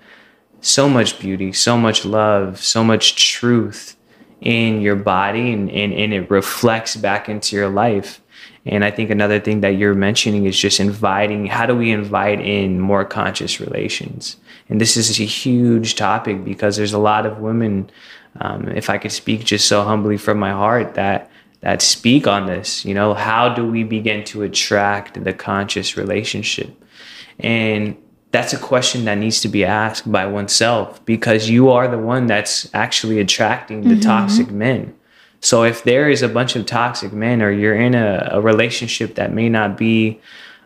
[0.61, 3.97] so much beauty so much love so much truth
[4.43, 8.21] in your body and, and, and it reflects back into your life.
[8.67, 12.41] And I think another thing that you're mentioning is just inviting how do we invite
[12.41, 14.37] in more conscious relations?
[14.69, 17.91] And this is a huge topic because there's a lot of women,
[18.41, 21.31] um, if I could speak just so humbly from my heart, that
[21.61, 22.85] that speak on this.
[22.85, 26.71] You know, how do we begin to attract the conscious relationship?
[27.39, 27.97] And
[28.33, 32.27] that's a question that needs to be asked by oneself because you are the one
[32.27, 34.01] that's actually attracting the mm-hmm.
[34.01, 34.95] toxic men.
[35.41, 39.17] So if there is a bunch of toxic men or you're in a, a relationship
[39.17, 40.21] that may not be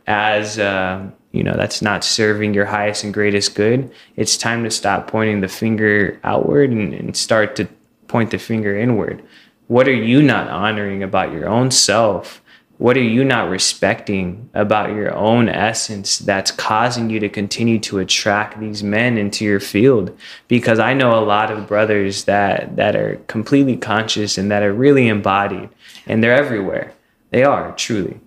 [0.06, 4.70] as, uh, you know, that's not serving your highest and greatest good, it's time to
[4.70, 7.66] stop pointing the finger outward and, and start to
[8.06, 9.24] point the finger inward.
[9.66, 12.40] What are you not honoring about your own self?
[12.78, 18.00] What are you not respecting about your own essence that's causing you to continue to
[18.00, 20.16] attract these men into your field?
[20.46, 24.74] Because I know a lot of brothers that that are completely conscious and that are
[24.74, 25.70] really embodied
[26.06, 26.92] and they're everywhere.
[27.30, 28.20] They are truly.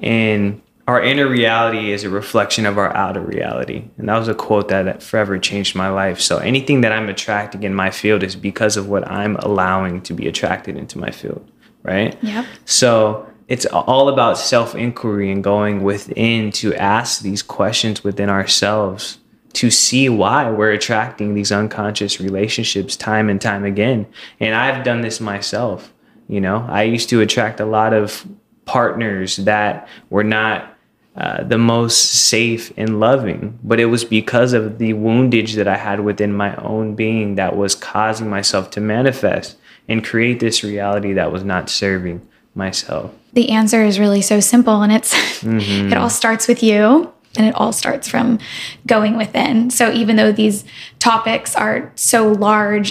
[0.00, 3.88] And our inner reality is a reflection of our outer reality.
[3.98, 6.20] And that was a quote that forever changed my life.
[6.20, 10.14] So anything that I'm attracting in my field is because of what I'm allowing to
[10.14, 11.50] be attracted into my field,
[11.82, 12.16] right?
[12.22, 12.46] Yep.
[12.66, 19.18] So it's all about self inquiry and going within to ask these questions within ourselves
[19.54, 24.06] to see why we're attracting these unconscious relationships time and time again.
[24.40, 25.92] And I've done this myself.
[26.28, 28.26] You know, I used to attract a lot of
[28.64, 30.76] partners that were not
[31.16, 35.76] uh, the most safe and loving, but it was because of the woundage that I
[35.76, 39.56] had within my own being that was causing myself to manifest
[39.88, 44.82] and create this reality that was not serving myself the answer is really so simple
[44.82, 45.92] and it's mm-hmm.
[45.92, 48.38] it all starts with you and it all starts from
[48.86, 49.68] going within.
[49.68, 50.64] So even though these
[50.98, 52.90] topics are so large,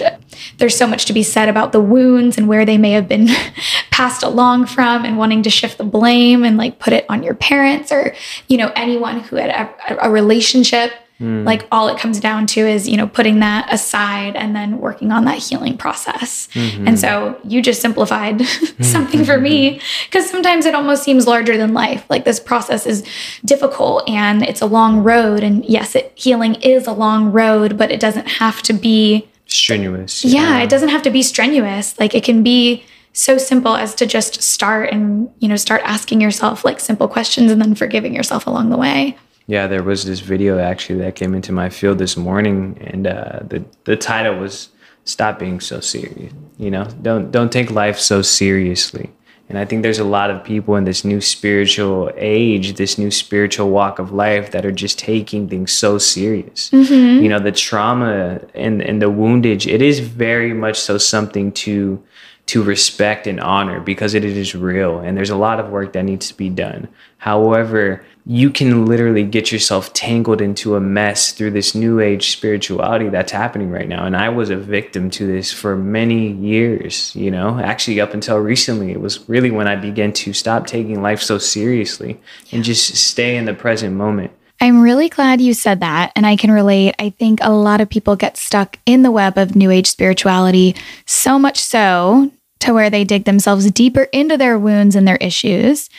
[0.58, 3.26] there's so much to be said about the wounds and where they may have been
[3.90, 7.34] passed along from and wanting to shift the blame and like put it on your
[7.34, 8.14] parents or
[8.46, 11.44] you know anyone who had a, a relationship Mm.
[11.46, 15.12] Like all it comes down to is, you know, putting that aside and then working
[15.12, 16.48] on that healing process.
[16.52, 16.88] Mm-hmm.
[16.88, 18.44] And so you just simplified
[18.80, 22.04] something for me because sometimes it almost seems larger than life.
[22.10, 23.02] Like this process is
[23.44, 25.42] difficult and it's a long road.
[25.42, 30.22] And yes, it, healing is a long road, but it doesn't have to be strenuous.
[30.22, 31.98] Yeah, yeah, it doesn't have to be strenuous.
[31.98, 36.20] Like it can be so simple as to just start and, you know, start asking
[36.20, 39.16] yourself like simple questions and then forgiving yourself along the way.
[39.46, 43.40] Yeah, there was this video actually that came into my field this morning, and uh,
[43.42, 44.70] the the title was
[45.04, 49.10] "Stop being so serious." You know, don't don't take life so seriously.
[49.48, 53.12] And I think there's a lot of people in this new spiritual age, this new
[53.12, 56.70] spiritual walk of life that are just taking things so serious.
[56.70, 57.22] Mm-hmm.
[57.22, 62.02] You know, the trauma and, and the woundage, it is very much so something to
[62.46, 66.04] to respect and honor because it is real and there's a lot of work that
[66.04, 66.88] needs to be done.
[67.18, 73.08] However, you can literally get yourself tangled into a mess through this new age spirituality
[73.08, 74.04] that's happening right now.
[74.04, 78.38] And I was a victim to this for many years, you know, actually up until
[78.38, 78.90] recently.
[78.90, 82.20] It was really when I began to stop taking life so seriously
[82.50, 84.32] and just stay in the present moment.
[84.60, 86.10] I'm really glad you said that.
[86.16, 86.96] And I can relate.
[86.98, 90.74] I think a lot of people get stuck in the web of new age spirituality,
[91.04, 95.90] so much so to where they dig themselves deeper into their wounds and their issues.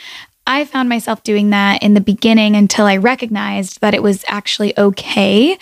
[0.48, 4.78] I found myself doing that in the beginning until I recognized that it was actually
[4.80, 5.58] okay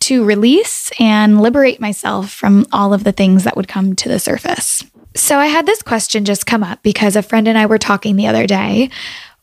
[0.00, 4.18] to release and liberate myself from all of the things that would come to the
[4.18, 4.82] surface.
[5.14, 8.16] So I had this question just come up because a friend and I were talking
[8.16, 8.90] the other day.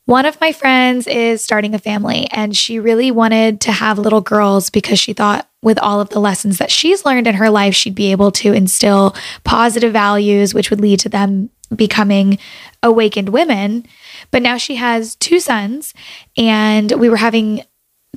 [0.05, 4.21] One of my friends is starting a family and she really wanted to have little
[4.21, 7.75] girls because she thought with all of the lessons that she's learned in her life,
[7.75, 12.37] she'd be able to instill positive values, which would lead to them becoming
[12.81, 13.85] awakened women.
[14.31, 15.93] But now she has two sons,
[16.37, 17.63] and we were having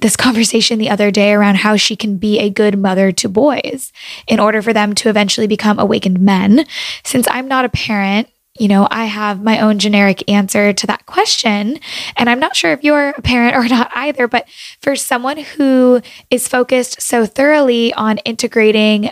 [0.01, 3.93] this conversation the other day around how she can be a good mother to boys
[4.27, 6.65] in order for them to eventually become awakened men.
[7.05, 8.29] Since I'm not a parent,
[8.59, 11.79] you know, I have my own generic answer to that question.
[12.17, 14.49] And I'm not sure if you're a parent or not either, but
[14.81, 19.11] for someone who is focused so thoroughly on integrating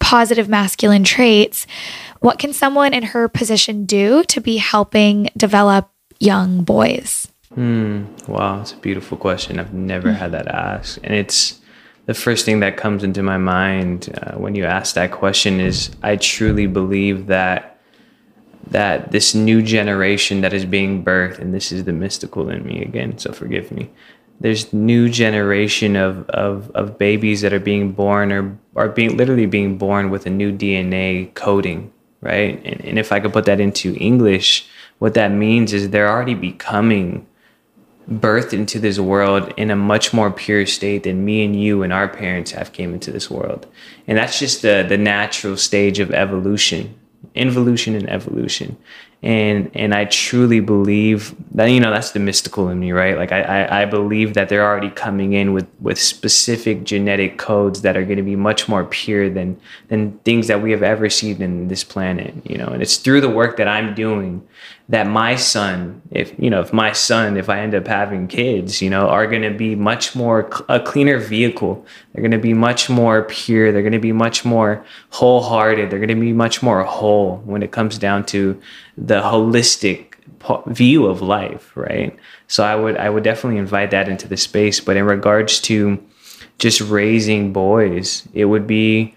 [0.00, 1.66] positive masculine traits,
[2.20, 5.90] what can someone in her position do to be helping develop
[6.20, 7.28] young boys?
[7.54, 8.04] Hmm.
[8.26, 9.58] Wow, it's a beautiful question.
[9.58, 11.60] I've never had that asked, and it's
[12.06, 15.90] the first thing that comes into my mind uh, when you ask that question is
[16.02, 17.78] I truly believe that
[18.70, 22.82] that this new generation that is being birthed, and this is the mystical in me
[22.82, 23.90] again, so forgive me.
[24.40, 29.46] There's new generation of, of, of babies that are being born or are being literally
[29.46, 32.62] being born with a new DNA coding, right?
[32.64, 34.68] And, and if I could put that into English,
[34.98, 37.26] what that means is they're already becoming
[38.10, 41.92] birthed into this world in a much more pure state than me and you and
[41.92, 43.66] our parents have came into this world.
[44.06, 46.98] And that's just the the natural stage of evolution
[47.34, 48.76] involution and evolution.
[49.20, 53.16] And and i truly believe that you know that's the mystical in me right?
[53.18, 57.82] Like i i, I believe that they're already coming in with with specific genetic codes
[57.82, 61.10] that are going to be much more pure than than things that we have ever
[61.10, 62.68] seen in this planet you know?
[62.68, 64.46] And it's through the work that i'm doing
[64.88, 68.80] that my son if you know if my son if i end up having kids
[68.80, 72.54] you know are going to be much more a cleaner vehicle they're going to be
[72.54, 76.62] much more pure they're going to be much more wholehearted they're going to be much
[76.62, 78.58] more whole when it comes down to
[78.96, 80.08] the holistic
[80.66, 82.16] view of life, right?
[82.46, 84.80] So I would I would definitely invite that into the space.
[84.80, 86.02] But in regards to
[86.58, 89.14] just raising boys, it would be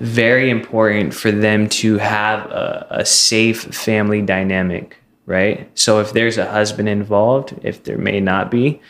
[0.00, 4.96] very important for them to have a, a safe family dynamic,
[5.26, 5.70] right?
[5.78, 8.80] So if there's a husband involved, if there may not be,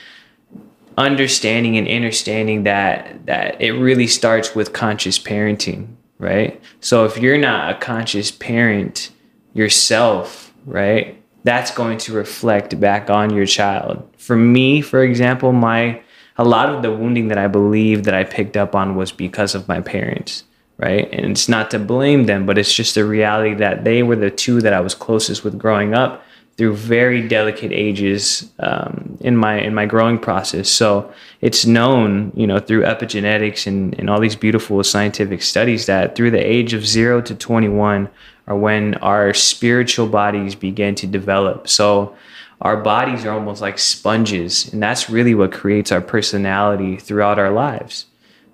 [0.96, 5.88] understanding and understanding that that it really starts with conscious parenting,
[6.18, 6.60] right?
[6.80, 9.10] So if you're not a conscious parent,
[9.52, 11.22] yourself, right?
[11.44, 14.08] That's going to reflect back on your child.
[14.18, 16.02] For me, for example, my
[16.36, 19.54] a lot of the wounding that I believe that I picked up on was because
[19.54, 20.44] of my parents,
[20.80, 21.08] right?
[21.12, 24.30] And it's not to blame them, but it's just the reality that they were the
[24.30, 26.24] two that I was closest with growing up
[26.56, 30.68] through very delicate ages um, in my in my growing process.
[30.70, 31.12] So
[31.42, 36.30] it's known, you know, through epigenetics and, and all these beautiful scientific studies that through
[36.30, 38.08] the age of zero to 21
[38.46, 41.68] are when our spiritual bodies begin to develop.
[41.68, 42.16] So
[42.62, 47.50] our bodies are almost like sponges, and that's really what creates our personality throughout our
[47.50, 48.06] lives.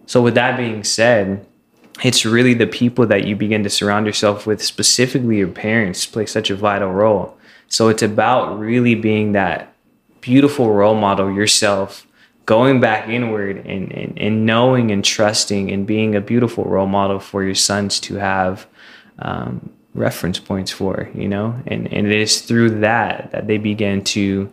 [0.06, 1.44] So with that being said,
[2.04, 6.26] it's really the people that you begin to surround yourself with, specifically your parents, play
[6.26, 7.36] such a vital role.
[7.68, 9.72] So it's about really being that
[10.20, 12.06] beautiful role model yourself,
[12.44, 17.18] going back inward and, and, and knowing and trusting and being a beautiful role model
[17.18, 18.66] for your sons to have
[19.18, 21.60] um, reference points for, you know?
[21.66, 24.52] And, and it is through that that they begin to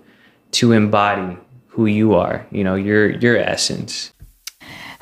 [0.52, 1.38] to embody
[1.68, 4.14] who you are, you know, your your essence.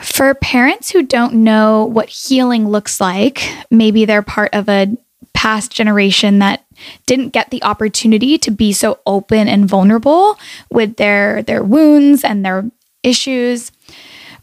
[0.02, 4.96] For parents who don't know what healing looks like, maybe they're part of a
[5.34, 6.64] past generation that
[7.06, 10.38] didn't get the opportunity to be so open and vulnerable
[10.72, 12.70] with their their wounds and their
[13.04, 13.72] issues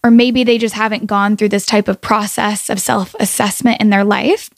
[0.05, 4.05] or maybe they just haven't gone through this type of process of self-assessment in their
[4.05, 4.51] life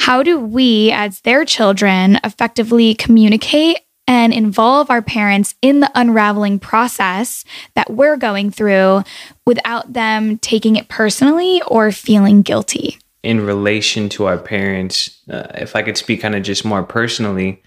[0.00, 3.78] how do we as their children effectively communicate
[4.12, 9.02] and involve our parents in the unraveling process that we're going through
[9.46, 12.98] without them taking it personally or feeling guilty.
[13.22, 17.62] In relation to our parents, uh, if I could speak kind of just more personally,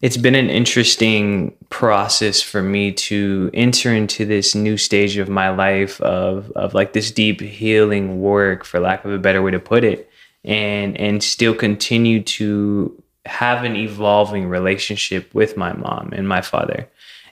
[0.00, 5.50] it's been an interesting process for me to enter into this new stage of my
[5.50, 9.60] life of of like this deep healing work, for lack of a better way to
[9.60, 10.08] put it,
[10.42, 16.88] and and still continue to have an evolving relationship with my mom and my father,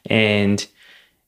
[0.06, 0.66] and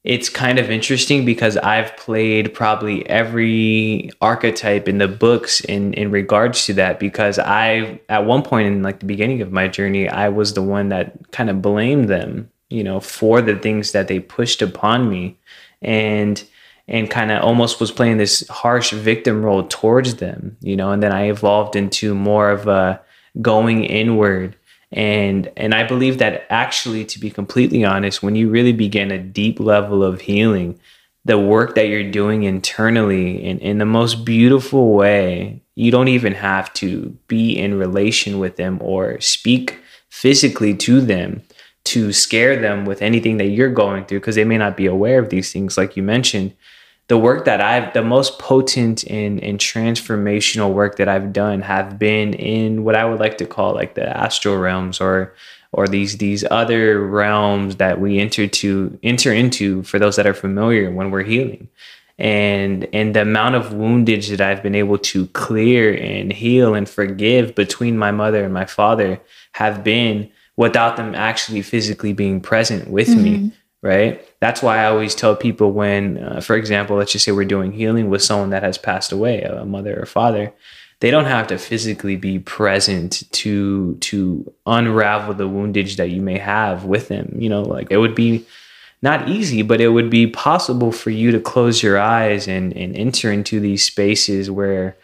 [0.07, 6.13] it's kind of interesting because I've played probably every archetype in the books in in
[6.13, 10.09] regards to that because I at one point in like the beginning of my journey
[10.09, 14.07] I was the one that kind of blamed them, you know, for the things that
[14.07, 15.39] they pushed upon me
[15.83, 16.43] and
[16.87, 21.03] and kind of almost was playing this harsh victim role towards them, you know, and
[21.03, 23.01] then I evolved into more of a
[23.41, 24.57] going inward.
[24.93, 29.19] And and i believe that actually to be completely honest when you really begin a
[29.19, 30.79] deep level of healing
[31.25, 36.35] the work that you're doing internally in, in the most beautiful way you don't even
[36.35, 41.43] have to be in relation with them or speak physically to them
[41.85, 45.19] to scare them with anything that you're going through because they may not be aware
[45.19, 46.55] of these things like you mentioned
[47.09, 51.99] the work that I've the most potent and, and transformational work that I've done have
[51.99, 55.35] been in what I would like to call like the astral realms or
[55.73, 60.35] or these these other realms that we enter to enter into for those that are
[60.35, 61.69] familiar when we're healing.
[62.19, 66.89] And and the amount of woundage that I've been able to clear and heal and
[66.89, 69.21] forgive between my mother and my father
[69.53, 73.23] have been without them actually physically being present with mm-hmm.
[73.23, 73.53] me
[73.87, 74.23] right?
[74.41, 77.73] That's why I always tell people when, uh, for example, let's just say we're doing
[77.73, 80.53] healing with someone that has passed away, a mother or father,
[81.01, 86.39] they don't have to physically be present to to unravel the woundage that you may
[86.39, 87.37] have with them.
[87.39, 88.45] You know, like it would be
[89.03, 92.97] not easy, but it would be possible for you to close your eyes and and
[92.97, 94.97] enter into these spaces where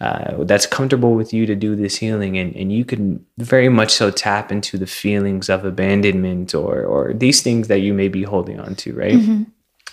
[0.00, 3.92] uh, that's comfortable with you to do this healing and, and you can very much
[3.92, 8.22] so tap into the feelings of abandonment or or these things that you may be
[8.22, 9.42] holding on to right mm-hmm.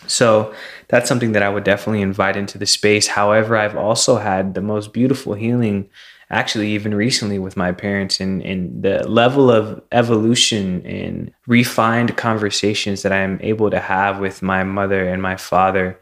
[0.08, 0.54] so
[0.88, 4.62] that's something that i would definitely invite into the space however i've also had the
[4.62, 5.90] most beautiful healing
[6.30, 13.02] actually even recently with my parents and, and the level of evolution and refined conversations
[13.04, 15.98] that I'm able to have with my mother and my father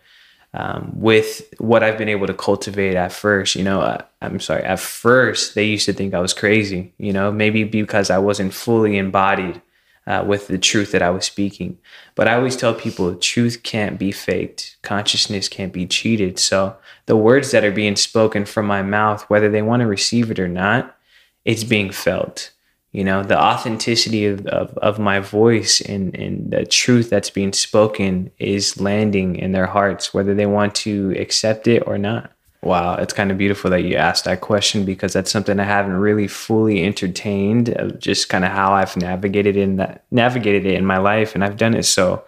[0.56, 3.56] um, with what I've been able to cultivate at first.
[3.56, 7.12] You know, uh, I'm sorry, at first they used to think I was crazy, you
[7.12, 9.62] know, maybe because I wasn't fully embodied
[10.08, 11.78] uh, with the truth that I was speaking.
[12.16, 16.40] But I always tell people truth can't be faked, consciousness can't be cheated.
[16.40, 20.32] So the words that are being spoken from my mouth, whether they want to receive
[20.32, 20.96] it or not,
[21.44, 22.52] it's being felt.
[22.96, 27.52] You know, the authenticity of, of, of my voice and, and the truth that's being
[27.52, 32.32] spoken is landing in their hearts, whether they want to accept it or not.
[32.62, 35.98] Wow, it's kind of beautiful that you asked that question because that's something I haven't
[35.98, 40.86] really fully entertained of just kind of how I've navigated in that navigated it in
[40.86, 42.24] my life, and I've done it so.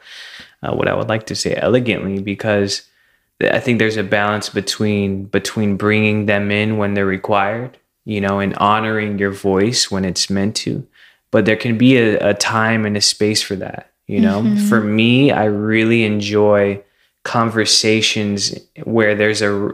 [0.61, 2.81] Uh, what I would like to say elegantly because
[3.39, 8.39] I think there's a balance between between bringing them in when they're required, you know,
[8.39, 10.87] and honoring your voice when it's meant to,
[11.29, 13.91] but there can be a, a time and a space for that.
[14.07, 14.65] You know, mm-hmm.
[14.67, 16.81] for me, I really enjoy
[17.23, 19.67] conversations where there's a,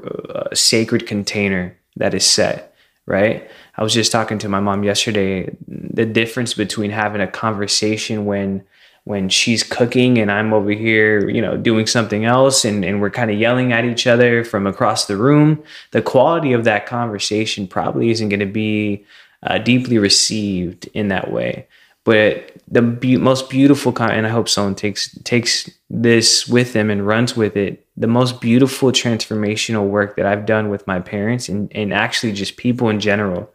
[0.49, 2.73] a, sacred container that is set,
[3.05, 3.47] right?
[3.77, 8.63] I was just talking to my mom yesterday the difference between having a conversation when
[9.05, 13.09] when she's cooking and I'm over here, you know, doing something else and, and we're
[13.09, 17.67] kind of yelling at each other from across the room, the quality of that conversation
[17.67, 19.05] probably isn't going to be
[19.43, 21.67] uh, deeply received in that way.
[22.05, 26.89] But the be- most beautiful con- and I hope someone takes takes this with them
[26.89, 27.85] and runs with it.
[27.95, 32.57] The most beautiful transformational work that I've done with my parents and, and actually just
[32.57, 33.49] people in general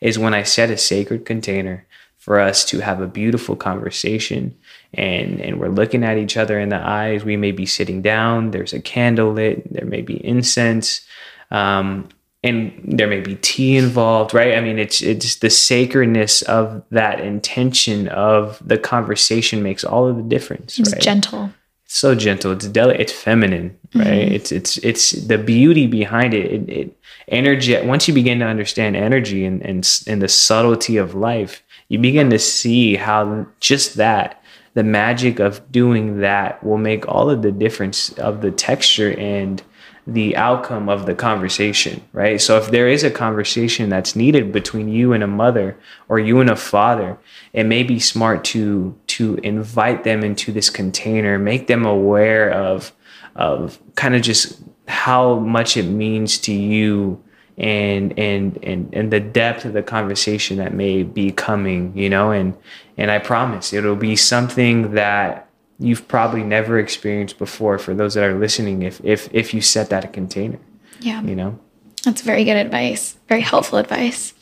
[0.00, 1.86] is when I set a sacred container
[2.16, 4.54] for us to have a beautiful conversation
[4.94, 7.24] and and we're looking at each other in the eyes.
[7.24, 11.02] We may be sitting down, there's a candle lit, there may be incense.
[11.50, 12.08] Um,
[12.42, 14.54] and there may be tea involved, right?
[14.54, 20.16] I mean, it's it's the sacredness of that intention of the conversation makes all of
[20.16, 20.78] the difference.
[20.78, 21.02] It's right?
[21.02, 21.52] gentle.
[21.84, 22.52] It's so gentle.
[22.52, 23.02] It's delicate.
[23.02, 24.06] It's feminine, right?
[24.06, 24.34] Mm-hmm.
[24.34, 26.50] It's it's it's the beauty behind it.
[26.50, 26.96] It, it
[27.28, 27.78] energy.
[27.82, 32.30] Once you begin to understand energy and and and the subtlety of life, you begin
[32.30, 34.39] to see how just that
[34.74, 39.62] the magic of doing that will make all of the difference of the texture and
[40.06, 42.40] the outcome of the conversation, right?
[42.40, 45.76] So if there is a conversation that's needed between you and a mother
[46.08, 47.18] or you and a father,
[47.52, 52.92] it may be smart to to invite them into this container, make them aware of
[53.36, 57.22] of kind of just how much it means to you
[57.60, 62.30] and and and and the depth of the conversation that may be coming, you know,
[62.30, 62.56] and
[62.96, 65.46] and I promise it'll be something that
[65.78, 69.90] you've probably never experienced before for those that are listening if if if you set
[69.90, 70.58] that a container
[71.00, 71.22] yeah.
[71.22, 71.58] you know?
[72.04, 74.34] That's very good advice very helpful advice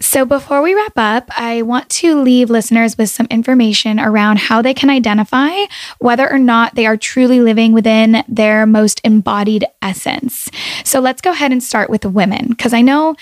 [0.00, 4.60] so before we wrap up i want to leave listeners with some information around how
[4.60, 5.50] they can identify
[5.98, 10.48] whether or not they are truly living within their most embodied essence
[10.84, 13.14] so let's go ahead and start with women because i know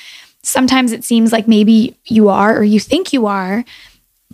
[0.42, 3.64] sometimes it seems like maybe you are or you think you are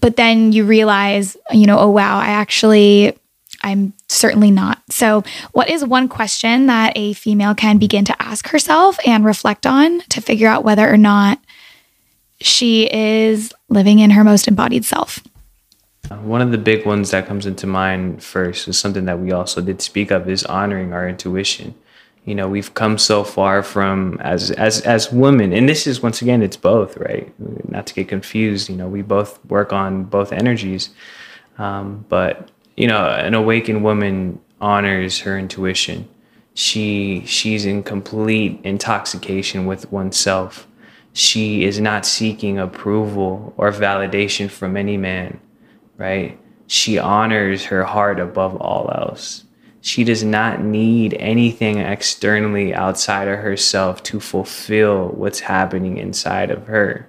[0.00, 3.16] but then you realize, you know, oh, wow, I actually,
[3.62, 4.82] I'm certainly not.
[4.88, 5.22] So,
[5.52, 10.00] what is one question that a female can begin to ask herself and reflect on
[10.08, 11.38] to figure out whether or not
[12.40, 15.20] she is living in her most embodied self?
[16.08, 19.60] One of the big ones that comes into mind first is something that we also
[19.60, 21.74] did speak of is honoring our intuition.
[22.24, 26.20] You know we've come so far from as as as women and this is once
[26.20, 27.32] again it's both right?
[27.70, 30.90] Not to get confused you know we both work on both energies
[31.58, 36.08] um, but you know an awakened woman honors her intuition.
[36.54, 40.66] She she's in complete intoxication with oneself
[41.12, 45.40] she is not seeking approval or validation from any man
[45.96, 49.44] right she honors her heart above all else
[49.82, 56.66] she does not need anything externally outside of herself to fulfill what's happening inside of
[56.66, 57.08] her.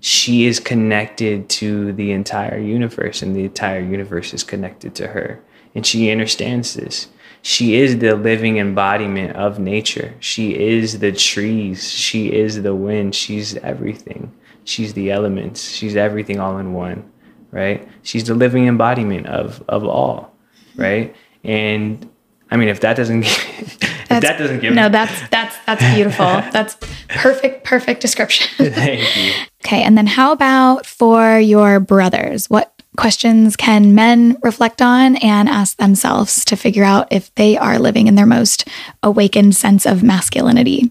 [0.00, 5.40] She is connected to the entire universe, and the entire universe is connected to her.
[5.74, 7.08] And she understands this.
[7.42, 10.14] She is the living embodiment of nature.
[10.20, 11.90] She is the trees.
[11.90, 13.14] She is the wind.
[13.14, 14.34] She's everything.
[14.64, 15.70] She's the elements.
[15.70, 17.10] She's everything all in one,
[17.50, 17.88] right?
[18.02, 20.34] She's the living embodiment of, of all,
[20.76, 21.14] right?
[21.44, 22.08] And
[22.50, 26.26] I mean, if that doesn't, if that doesn't give no, that's that's that's beautiful.
[26.52, 26.76] that's
[27.08, 28.48] perfect, perfect description.
[28.72, 29.32] Thank you.
[29.66, 32.48] Okay, and then how about for your brothers?
[32.48, 37.78] What questions can men reflect on and ask themselves to figure out if they are
[37.78, 38.68] living in their most
[39.02, 40.90] awakened sense of masculinity?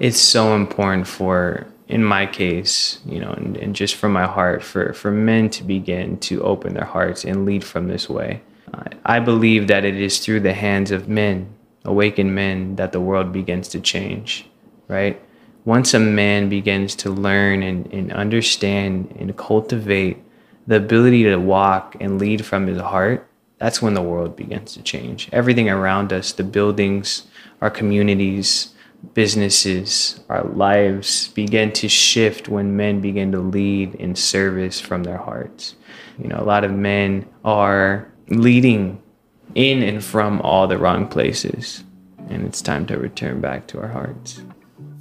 [0.00, 4.62] it's so important for in my case, you know, and, and just from my heart,
[4.62, 8.40] for, for men to begin to open their hearts and lead from this way.
[9.04, 11.52] I believe that it is through the hands of men,
[11.84, 14.46] awakened men, that the world begins to change,
[14.86, 15.20] right?
[15.64, 20.18] Once a man begins to learn and, and understand and cultivate
[20.70, 24.82] the ability to walk and lead from his heart, that's when the world begins to
[24.82, 25.28] change.
[25.32, 27.24] Everything around us, the buildings,
[27.60, 28.72] our communities,
[29.12, 35.16] businesses, our lives begin to shift when men begin to lead in service from their
[35.16, 35.74] hearts.
[36.20, 39.02] You know, a lot of men are leading
[39.56, 41.82] in and from all the wrong places,
[42.28, 44.40] and it's time to return back to our hearts.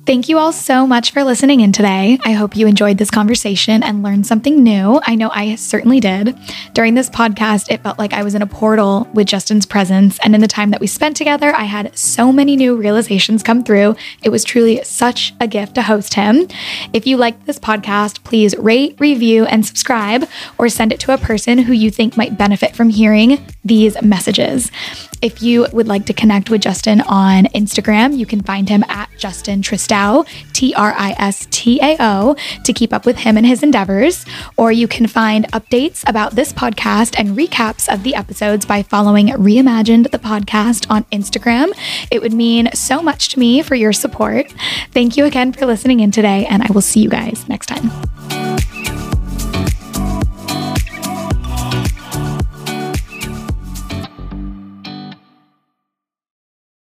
[0.10, 2.18] Thank you all so much for listening in today.
[2.26, 5.00] I hope you enjoyed this conversation and learned something new.
[5.04, 6.36] I know I certainly did.
[6.74, 10.18] During this podcast, it felt like I was in a portal with Justin's presence.
[10.24, 13.64] And in the time that we spent together, I had so many new realizations come
[13.64, 13.96] through.
[14.24, 16.48] It was truly such a gift to host him.
[16.92, 21.20] If you liked this podcast, please rate, review, and subscribe, or send it to a
[21.20, 24.72] person who you think might benefit from hearing these messages.
[25.22, 29.10] If you would like to connect with Justin on Instagram, you can find him at
[29.18, 29.62] Justin
[30.00, 33.64] Tristao, T R I S T A O, to keep up with him and his
[33.64, 34.26] endeavors.
[34.58, 39.28] Or you can find updates about this podcast and recaps of the episodes by following
[39.28, 41.72] Reimagined the podcast on Instagram.
[42.12, 44.52] It would mean so much to me for your support.
[44.92, 48.49] Thank you again for listening in today, and I will see you guys next time.